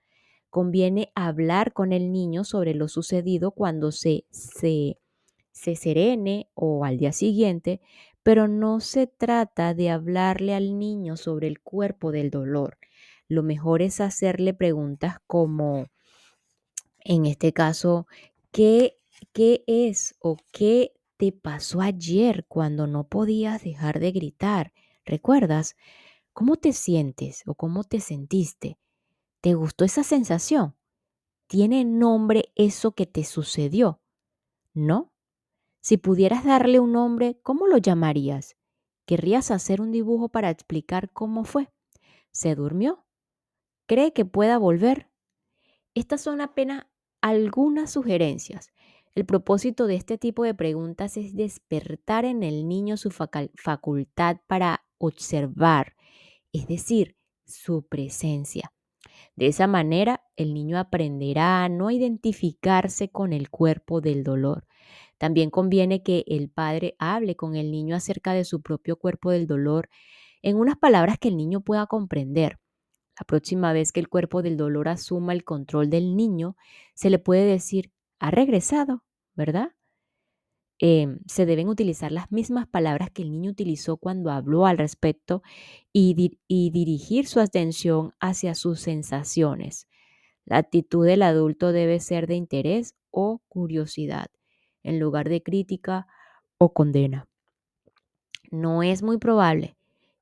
Conviene 0.50 1.12
hablar 1.16 1.74
con 1.74 1.94
el 1.94 2.12
niño 2.12 2.44
sobre 2.44 2.74
lo 2.74 2.88
sucedido 2.88 3.52
cuando 3.52 3.92
se, 3.92 4.26
se, 4.32 4.98
se 5.52 5.76
serene 5.76 6.50
o 6.56 6.86
al 6.86 6.98
día 6.98 7.12
siguiente, 7.12 7.82
pero 8.24 8.48
no 8.48 8.80
se 8.80 9.08
trata 9.08 9.74
de 9.74 9.90
hablarle 9.90 10.54
al 10.56 10.78
niño 10.78 11.18
sobre 11.18 11.48
el 11.48 11.62
cuerpo 11.62 12.12
del 12.12 12.30
dolor. 12.32 12.78
Lo 13.28 13.44
mejor 13.44 13.82
es 13.82 14.02
hacerle 14.02 14.54
preguntas 14.54 15.18
como, 15.28 15.88
en 17.00 17.26
este 17.26 17.54
caso, 17.54 18.08
¿qué, 18.52 18.98
qué 19.34 19.64
es 19.68 20.16
o 20.20 20.38
qué 20.52 20.94
te 21.18 21.32
pasó 21.32 21.82
ayer 21.82 22.46
cuando 22.48 22.88
no 22.88 23.08
podías 23.08 23.64
dejar 23.64 24.00
de 24.00 24.12
gritar? 24.12 24.74
¿Recuerdas? 25.06 25.76
¿Cómo 26.34 26.56
te 26.56 26.74
sientes 26.74 27.44
o 27.46 27.56
cómo 27.56 27.84
te 27.84 28.00
sentiste? 28.00 28.78
¿Te 29.42 29.54
gustó 29.54 29.86
esa 29.86 30.04
sensación? 30.04 30.76
¿Tiene 31.48 31.86
nombre 31.86 32.52
eso 32.56 32.92
que 32.92 33.06
te 33.06 33.24
sucedió? 33.24 34.02
¿No? 34.74 35.14
Si 35.82 35.96
pudieras 35.96 36.44
darle 36.44 36.80
un 36.80 36.92
nombre, 36.92 37.40
¿cómo 37.42 37.66
lo 37.68 37.78
llamarías? 37.78 38.58
¿Querrías 39.06 39.50
hacer 39.50 39.80
un 39.80 39.92
dibujo 39.92 40.28
para 40.28 40.50
explicar 40.50 41.12
cómo 41.14 41.46
fue? 41.46 41.72
¿Se 42.32 42.54
durmió? 42.54 43.06
¿Cree 43.88 44.12
que 44.12 44.26
pueda 44.26 44.58
volver? 44.58 45.10
Estas 45.96 46.22
son 46.22 46.42
apenas 46.42 46.88
algunas 47.22 47.92
sugerencias. 47.92 48.72
El 49.16 49.26
propósito 49.26 49.88
de 49.88 49.96
este 49.96 50.18
tipo 50.18 50.44
de 50.44 50.54
preguntas 50.54 51.16
es 51.16 51.34
despertar 51.36 52.26
en 52.26 52.44
el 52.44 52.68
niño 52.68 52.98
su 52.98 53.10
facultad 53.10 54.38
para 54.48 54.86
observar, 54.98 55.96
es 56.52 56.68
decir, 56.68 57.18
su 57.46 57.88
presencia. 57.88 58.72
De 59.40 59.48
esa 59.48 59.68
manera, 59.68 60.22
el 60.36 60.54
niño 60.54 60.78
aprenderá 60.78 61.64
a 61.64 61.70
no 61.70 61.92
identificarse 61.92 63.08
con 63.08 63.32
el 63.32 63.50
cuerpo 63.50 64.02
del 64.02 64.26
dolor. 64.26 64.68
También 65.18 65.50
conviene 65.50 66.04
que 66.04 66.26
el 66.28 66.50
padre 66.50 66.98
hable 67.00 67.38
con 67.38 67.56
el 67.56 67.72
niño 67.72 67.96
acerca 67.96 68.34
de 68.34 68.44
su 68.44 68.62
propio 68.62 68.98
cuerpo 68.98 69.32
del 69.32 69.48
dolor 69.48 69.88
en 70.42 70.58
unas 70.58 70.78
palabras 70.78 71.20
que 71.20 71.30
el 71.30 71.38
niño 71.38 71.62
pueda 71.62 71.88
comprender. 71.88 72.60
La 73.18 73.24
próxima 73.26 73.72
vez 73.72 73.94
que 73.94 74.02
el 74.02 74.10
cuerpo 74.10 74.42
del 74.42 74.58
dolor 74.58 74.90
asuma 74.90 75.32
el 75.32 75.46
control 75.46 75.90
del 75.90 76.18
niño, 76.18 76.58
se 76.94 77.10
le 77.10 77.18
puede 77.18 77.46
decir, 77.46 77.94
ha 78.20 78.32
regresado, 78.32 79.06
¿verdad? 79.36 79.72
Em, 80.82 81.20
se 81.28 81.46
deben 81.46 81.68
utilizar 81.68 82.10
las 82.10 82.32
mismas 82.32 82.66
palabras 82.66 83.12
que 83.12 83.22
el 83.22 83.32
niño 83.32 83.52
utilizó 83.52 83.98
cuando 83.98 84.32
habló 84.32 84.66
al 84.66 84.78
respecto 84.78 85.44
y, 85.92 86.38
y 86.48 86.72
dirigir 86.72 87.28
su 87.28 87.42
atención 87.42 88.14
hacia 88.22 88.56
sus 88.56 88.80
sensaciones. 88.80 89.88
La 90.46 90.58
actitud 90.58 91.06
del 91.06 91.22
adulto 91.24 91.74
debe 91.74 92.00
ser 92.00 92.28
de 92.28 92.36
interés 92.36 92.96
o 93.12 93.42
curiosidad, 93.50 94.28
en 94.82 95.00
lugar 95.00 95.28
de 95.28 95.44
crítica 95.44 96.08
o 96.58 96.74
condena. 96.74 97.28
No 98.50 98.82
es 98.82 99.04
muy 99.04 99.18
probable 99.18 99.76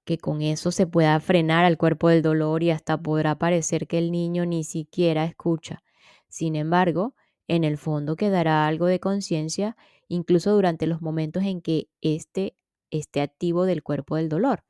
que 0.05 0.17
con 0.17 0.41
eso 0.41 0.71
se 0.71 0.87
pueda 0.87 1.19
frenar 1.19 1.65
al 1.65 1.77
cuerpo 1.77 2.09
del 2.09 2.23
dolor 2.23 2.63
y 2.63 2.71
hasta 2.71 2.97
podrá 2.97 3.37
parecer 3.37 3.87
que 3.87 3.99
el 3.99 4.11
niño 4.11 4.45
ni 4.45 4.63
siquiera 4.63 5.25
escucha. 5.25 5.83
Sin 6.29 6.55
embargo, 6.55 7.13
en 7.47 7.63
el 7.63 7.77
fondo 7.77 8.15
quedará 8.15 8.67
algo 8.67 8.87
de 8.87 8.99
conciencia 8.99 9.77
incluso 10.07 10.53
durante 10.53 10.87
los 10.87 11.01
momentos 11.01 11.43
en 11.43 11.61
que 11.61 11.89
éste 12.01 12.55
esté 12.91 13.21
activo 13.21 13.65
del 13.65 13.83
cuerpo 13.83 14.15
del 14.15 14.29
dolor. 14.29 14.63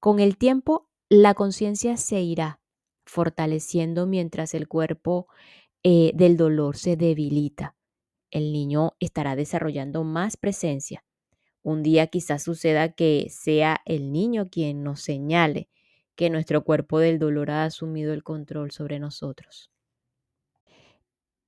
Con 0.00 0.20
el 0.20 0.36
tiempo, 0.38 0.88
la 1.08 1.34
conciencia 1.34 1.96
se 1.96 2.20
irá 2.22 2.60
fortaleciendo 3.04 4.06
mientras 4.06 4.54
el 4.54 4.68
cuerpo 4.68 5.26
eh, 5.82 6.12
del 6.14 6.36
dolor 6.36 6.76
se 6.76 6.96
debilita. 6.96 7.76
el 8.30 8.52
niño 8.52 8.94
estará 9.00 9.36
desarrollando 9.36 10.04
más 10.04 10.36
presencia. 10.36 11.04
Un 11.62 11.82
día 11.82 12.08
quizás 12.08 12.42
suceda 12.44 12.92
que 12.92 13.28
sea 13.30 13.80
el 13.86 14.12
niño 14.12 14.50
quien 14.50 14.82
nos 14.84 15.00
señale 15.02 15.68
que 16.16 16.30
nuestro 16.30 16.64
cuerpo 16.64 16.98
del 17.00 17.18
dolor 17.18 17.50
ha 17.50 17.64
asumido 17.64 18.12
el 18.14 18.22
control 18.24 18.70
sobre 18.72 18.98
nosotros. 19.00 19.70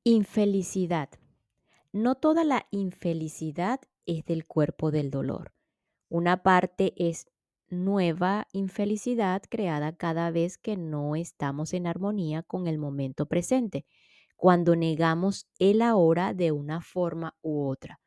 Infelicidad. 0.05 1.09
No 1.93 2.15
toda 2.15 2.43
la 2.45 2.67
infelicidad 2.71 3.81
es 4.07 4.25
del 4.25 4.47
cuerpo 4.47 4.91
del 4.91 5.11
dolor. 5.11 5.53
Una 6.09 6.43
parte 6.43 6.95
es 6.97 7.27
nueva 7.69 8.49
infelicidad 8.53 9.43
creada 9.49 9.95
cada 9.95 10.31
vez 10.31 10.57
que 10.57 10.77
no 10.79 11.17
estamos 11.17 11.75
en 11.75 11.87
armonía 11.87 12.43
con 12.43 12.67
el 12.67 12.79
momento 12.79 13.27
presente, 13.27 13.85
cuando 14.37 14.75
negamos 14.75 15.47
el 15.59 15.83
ahora 15.83 16.33
de 16.33 16.51
una 16.51 16.81
forma 16.81 17.37
u 17.43 17.69
otra, 17.69 18.01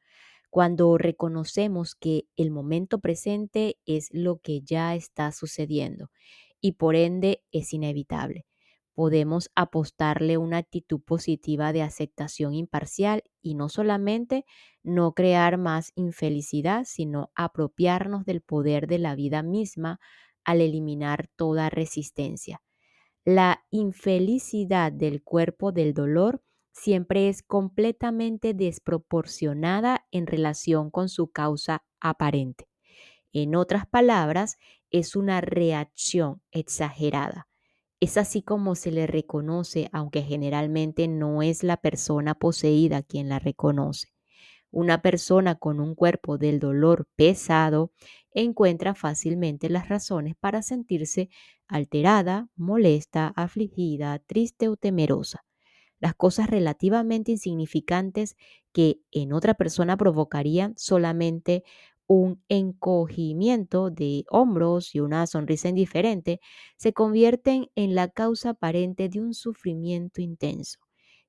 cuando 0.50 0.98
reconocemos 0.98 1.94
que 1.94 2.28
el 2.36 2.50
momento 2.50 3.00
presente 3.00 3.78
es 3.86 4.10
lo 4.12 4.38
que 4.40 4.62
ya 4.62 4.96
está 4.96 5.32
sucediendo 5.32 6.10
y 6.60 6.74
por 6.74 6.96
ende 6.96 7.44
es 7.52 7.72
inevitable 7.72 8.46
podemos 8.96 9.52
apostarle 9.56 10.38
una 10.38 10.58
actitud 10.58 11.02
positiva 11.02 11.74
de 11.74 11.84
aceptación 11.84 12.56
imparcial 12.56 13.24
y 13.42 13.54
no 13.54 13.70
solamente 13.70 14.46
no 14.84 15.14
crear 15.14 15.58
más 15.58 15.92
infelicidad, 15.96 16.86
sino 16.86 17.30
apropiarnos 17.36 18.26
del 18.26 18.42
poder 18.42 18.88
de 18.88 18.98
la 18.98 19.16
vida 19.16 19.44
misma 19.44 20.00
al 20.46 20.62
eliminar 20.62 21.28
toda 21.36 21.70
resistencia. 21.70 22.62
La 23.26 23.66
infelicidad 23.70 24.92
del 24.92 25.22
cuerpo 25.24 25.72
del 25.72 25.94
dolor 25.94 26.42
siempre 26.72 27.28
es 27.28 27.44
completamente 27.44 28.54
desproporcionada 28.54 30.08
en 30.12 30.26
relación 30.26 30.90
con 30.90 31.10
su 31.10 31.32
causa 31.32 31.84
aparente. 32.00 32.68
En 33.34 33.56
otras 33.56 33.88
palabras, 33.88 34.58
es 34.90 35.16
una 35.16 35.42
reacción 35.42 36.42
exagerada 36.52 37.48
es 38.06 38.18
así 38.18 38.42
como 38.44 38.76
se 38.76 38.92
le 38.92 39.08
reconoce, 39.08 39.90
aunque 39.92 40.22
generalmente 40.22 41.08
no 41.08 41.42
es 41.42 41.64
la 41.64 41.78
persona 41.78 42.36
poseída 42.36 43.02
quien 43.02 43.30
la 43.30 43.40
reconoce. 43.40 44.10
Una 44.72 45.02
persona 45.02 45.56
con 45.56 45.80
un 45.80 45.96
cuerpo 45.96 46.38
del 46.38 46.60
dolor 46.60 47.08
pesado 47.16 47.92
encuentra 48.32 48.94
fácilmente 48.94 49.70
las 49.70 49.90
razones 49.90 50.36
para 50.40 50.62
sentirse 50.62 51.30
alterada, 51.68 52.48
molesta, 52.56 53.34
afligida, 53.36 54.20
triste 54.20 54.68
o 54.68 54.76
temerosa. 54.76 55.44
Las 56.00 56.14
cosas 56.14 56.50
relativamente 56.50 57.32
insignificantes 57.32 58.36
que 58.72 59.00
en 59.12 59.34
otra 59.34 59.56
persona 59.56 59.98
provocarían 59.98 60.74
solamente 60.78 61.64
un 62.08 62.44
encogimiento 62.50 63.90
de 63.90 64.26
hombros 64.30 64.94
y 64.96 65.00
una 65.00 65.26
sonrisa 65.28 65.70
indiferente 65.70 66.40
se 66.78 66.94
convierten 66.94 67.70
en 67.76 67.96
la 67.96 68.10
causa 68.10 68.52
aparente 68.52 69.10
de 69.10 69.22
un 69.22 69.34
sufrimiento 69.34 70.22
intenso. 70.22 70.80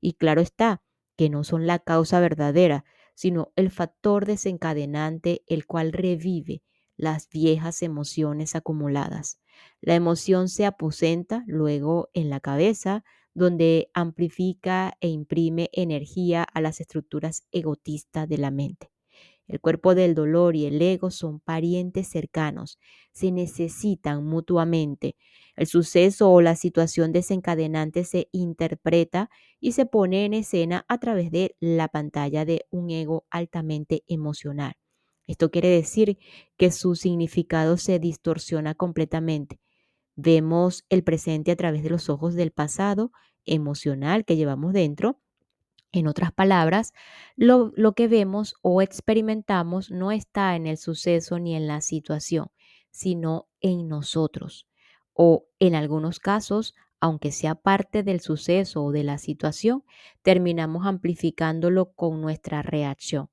Y 0.00 0.14
claro 0.14 0.40
está 0.40 0.82
que 1.16 1.30
no 1.30 1.44
son 1.44 1.66
la 1.66 1.78
causa 1.78 2.20
verdadera, 2.20 2.84
sino 3.14 3.52
el 3.56 3.70
factor 3.70 4.26
desencadenante 4.26 5.42
el 5.46 5.66
cual 5.66 5.92
revive 5.92 6.62
las 6.96 7.28
viejas 7.28 7.82
emociones 7.82 8.54
acumuladas. 8.54 9.38
La 9.80 9.94
emoción 9.94 10.48
se 10.48 10.66
aposenta 10.66 11.44
luego 11.46 12.08
en 12.14 12.30
la 12.30 12.40
cabeza, 12.40 13.04
donde 13.34 13.90
amplifica 13.94 14.96
e 15.00 15.08
imprime 15.08 15.68
energía 15.72 16.42
a 16.42 16.60
las 16.60 16.80
estructuras 16.80 17.44
egotistas 17.52 18.28
de 18.28 18.38
la 18.38 18.50
mente. 18.50 18.90
El 19.48 19.60
cuerpo 19.60 19.94
del 19.94 20.14
dolor 20.14 20.56
y 20.56 20.66
el 20.66 20.82
ego 20.82 21.10
son 21.10 21.40
parientes 21.40 22.08
cercanos, 22.08 22.78
se 23.12 23.30
necesitan 23.30 24.24
mutuamente. 24.24 25.16
El 25.54 25.66
suceso 25.66 26.30
o 26.30 26.40
la 26.40 26.56
situación 26.56 27.12
desencadenante 27.12 28.04
se 28.04 28.28
interpreta 28.32 29.30
y 29.60 29.72
se 29.72 29.86
pone 29.86 30.24
en 30.24 30.34
escena 30.34 30.84
a 30.88 30.98
través 30.98 31.30
de 31.30 31.56
la 31.60 31.88
pantalla 31.88 32.44
de 32.44 32.66
un 32.70 32.90
ego 32.90 33.24
altamente 33.30 34.02
emocional. 34.08 34.74
Esto 35.28 35.50
quiere 35.50 35.68
decir 35.68 36.18
que 36.56 36.70
su 36.70 36.94
significado 36.94 37.76
se 37.76 37.98
distorsiona 37.98 38.74
completamente. 38.74 39.60
Vemos 40.16 40.84
el 40.88 41.04
presente 41.04 41.50
a 41.50 41.56
través 41.56 41.82
de 41.82 41.90
los 41.90 42.08
ojos 42.08 42.34
del 42.34 42.50
pasado 42.50 43.12
emocional 43.44 44.24
que 44.24 44.36
llevamos 44.36 44.72
dentro 44.72 45.20
en 45.98 46.06
otras 46.06 46.32
palabras, 46.32 46.92
lo, 47.36 47.72
que 47.94 48.08
vemos 48.08 48.54
o 48.62 48.82
experimentamos 48.82 49.90
no 49.90 50.12
está 50.12 50.56
en 50.56 50.66
el 50.66 50.76
suceso 50.76 51.38
ni 51.38 51.54
en 51.54 51.66
la 51.66 51.80
situación, 51.80 52.48
sino 52.90 53.48
en 53.60 53.88
nosotros. 53.88 54.66
O 55.12 55.46
en 55.58 55.74
algunos 55.74 56.18
casos, 56.18 56.74
aunque 57.00 57.32
sea 57.32 57.54
parte 57.54 58.02
del 58.02 58.20
suceso 58.20 58.84
o 58.84 58.92
de 58.92 59.04
la 59.04 59.18
situación, 59.18 59.84
terminamos 60.22 60.86
amplificándolo 60.86 61.92
con 61.92 62.20
nuestra 62.20 62.62
reacción. 62.62 63.30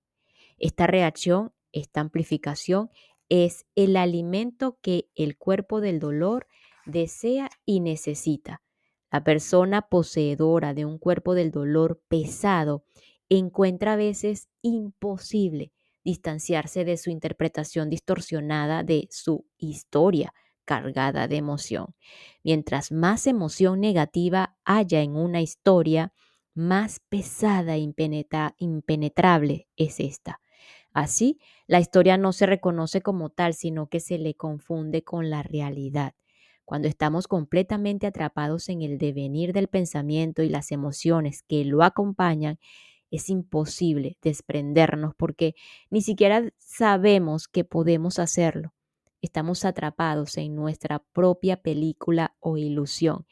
Esta 0.58 0.88
reacción, 0.88 1.54
esta 1.72 2.02
amplificación, 2.02 2.90
es 3.30 3.66
el 3.76 3.98
alimento 3.98 4.78
que 4.82 5.10
el 5.16 5.38
cuerpo 5.38 5.82
del 5.82 6.00
dolor 6.00 6.48
desea 6.86 7.50
y 7.66 7.80
necesita 7.80 8.62
la 9.14 9.24
persona 9.24 9.84
poseedora 9.84 10.74
de 10.74 10.86
un 10.86 10.98
cuerpo 10.98 11.36
del 11.36 11.52
dolor 11.52 12.02
pesado 12.10 12.84
encuentra 13.30 13.94
a 13.94 13.96
veces 13.98 14.50
imposible 14.62 15.72
distanciarse 16.04 16.84
de 16.84 16.98
su 16.98 17.12
interpretación 17.12 17.90
distorsionada 17.90 18.84
de 18.84 19.08
su 19.12 19.46
historia 19.58 20.34
cargada 20.66 21.30
de 21.30 21.38
emoción. 21.38 21.96
Mientras 22.44 22.92
más 22.92 23.28
emoción 23.28 23.80
negativa 23.80 24.58
haya 24.66 25.02
en 25.02 25.16
una 25.16 25.42
historia, 25.42 26.14
más 26.56 27.00
pesada 27.10 27.76
e 27.76 27.80
impenetrable 28.60 29.68
es 29.76 30.00
esta. 30.00 30.40
Así, 30.94 31.40
la 31.68 31.80
historia 31.80 32.18
no 32.18 32.34
se 32.34 32.46
reconoce 32.46 33.02
como 33.02 33.30
tal, 33.30 33.54
sino 33.56 33.90
que 33.90 34.00
se 34.00 34.18
le 34.20 34.36
confunde 34.36 35.04
con 35.04 35.30
la 35.30 35.44
realidad. 35.44 36.14
Cuando 36.66 36.88
estamos 36.88 37.28
completamente 37.28 38.08
atrapados 38.08 38.70
en 38.70 38.82
el 38.82 38.98
devenir 38.98 39.54
del 39.54 39.68
pensamiento 39.68 40.44
y 40.44 40.50
las 40.50 40.72
emociones 40.72 41.44
que 41.44 41.66
lo 41.66 41.84
acompañan, 41.84 42.58
es 43.12 43.30
imposible 43.30 44.18
desprendernos 44.22 45.14
porque 45.16 45.54
ni 45.90 46.02
siquiera 46.02 46.50
sabemos 46.58 47.48
que 47.48 47.64
podemos 47.64 48.18
hacerlo. 48.18 48.74
Estamos 49.22 49.66
atrapados 49.66 50.38
en 50.38 50.56
nuestra 50.56 51.00
propia 51.14 51.58
película 51.58 52.36
o 52.40 52.58
ilusión 52.58 53.26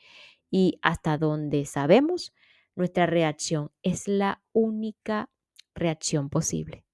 y 0.52 0.78
hasta 0.82 1.18
donde 1.18 1.66
sabemos, 1.66 2.34
nuestra 2.76 3.06
reacción 3.06 3.72
es 3.82 4.08
la 4.08 4.44
única 4.54 5.30
reacción 5.74 6.30
posible. 6.30 6.86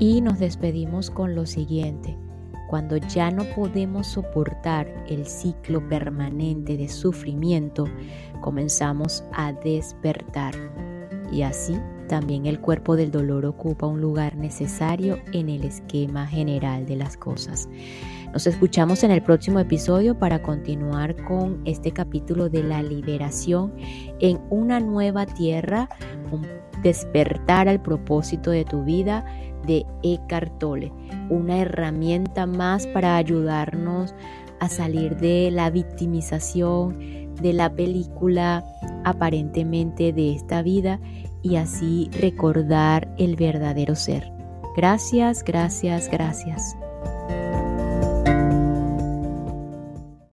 Y 0.00 0.22
nos 0.22 0.38
despedimos 0.38 1.10
con 1.10 1.34
lo 1.34 1.44
siguiente. 1.44 2.16
Cuando 2.70 2.96
ya 2.96 3.30
no 3.30 3.44
podemos 3.54 4.06
soportar 4.06 4.88
el 5.06 5.26
ciclo 5.26 5.86
permanente 5.88 6.78
de 6.78 6.88
sufrimiento, 6.88 7.84
comenzamos 8.40 9.22
a 9.32 9.52
despertar. 9.52 10.54
Y 11.30 11.42
así 11.42 11.76
también 12.08 12.46
el 12.46 12.60
cuerpo 12.60 12.96
del 12.96 13.10
dolor 13.10 13.44
ocupa 13.44 13.86
un 13.86 14.00
lugar 14.00 14.36
necesario 14.36 15.18
en 15.32 15.50
el 15.50 15.64
esquema 15.64 16.26
general 16.26 16.86
de 16.86 16.96
las 16.96 17.18
cosas. 17.18 17.68
Nos 18.32 18.46
escuchamos 18.46 19.04
en 19.04 19.10
el 19.10 19.22
próximo 19.22 19.60
episodio 19.60 20.18
para 20.18 20.40
continuar 20.40 21.14
con 21.24 21.60
este 21.66 21.92
capítulo 21.92 22.48
de 22.48 22.62
la 22.62 22.82
liberación 22.82 23.74
en 24.20 24.40
una 24.48 24.80
nueva 24.80 25.26
tierra, 25.26 25.90
despertar 26.82 27.68
al 27.68 27.82
propósito 27.82 28.50
de 28.50 28.64
tu 28.64 28.82
vida 28.84 29.24
de 29.66 29.86
Eckhart 30.02 30.58
Tolle, 30.58 30.92
una 31.28 31.58
herramienta 31.58 32.46
más 32.46 32.86
para 32.88 33.16
ayudarnos 33.16 34.14
a 34.60 34.68
salir 34.68 35.16
de 35.16 35.50
la 35.50 35.70
victimización 35.70 36.98
de 37.40 37.52
la 37.52 37.72
película 37.74 38.64
aparentemente 39.04 40.12
de 40.12 40.34
esta 40.34 40.62
vida 40.62 41.00
y 41.42 41.56
así 41.56 42.10
recordar 42.12 43.14
el 43.18 43.36
verdadero 43.36 43.96
ser. 43.96 44.30
Gracias, 44.76 45.42
gracias, 45.42 46.10
gracias. 46.10 46.76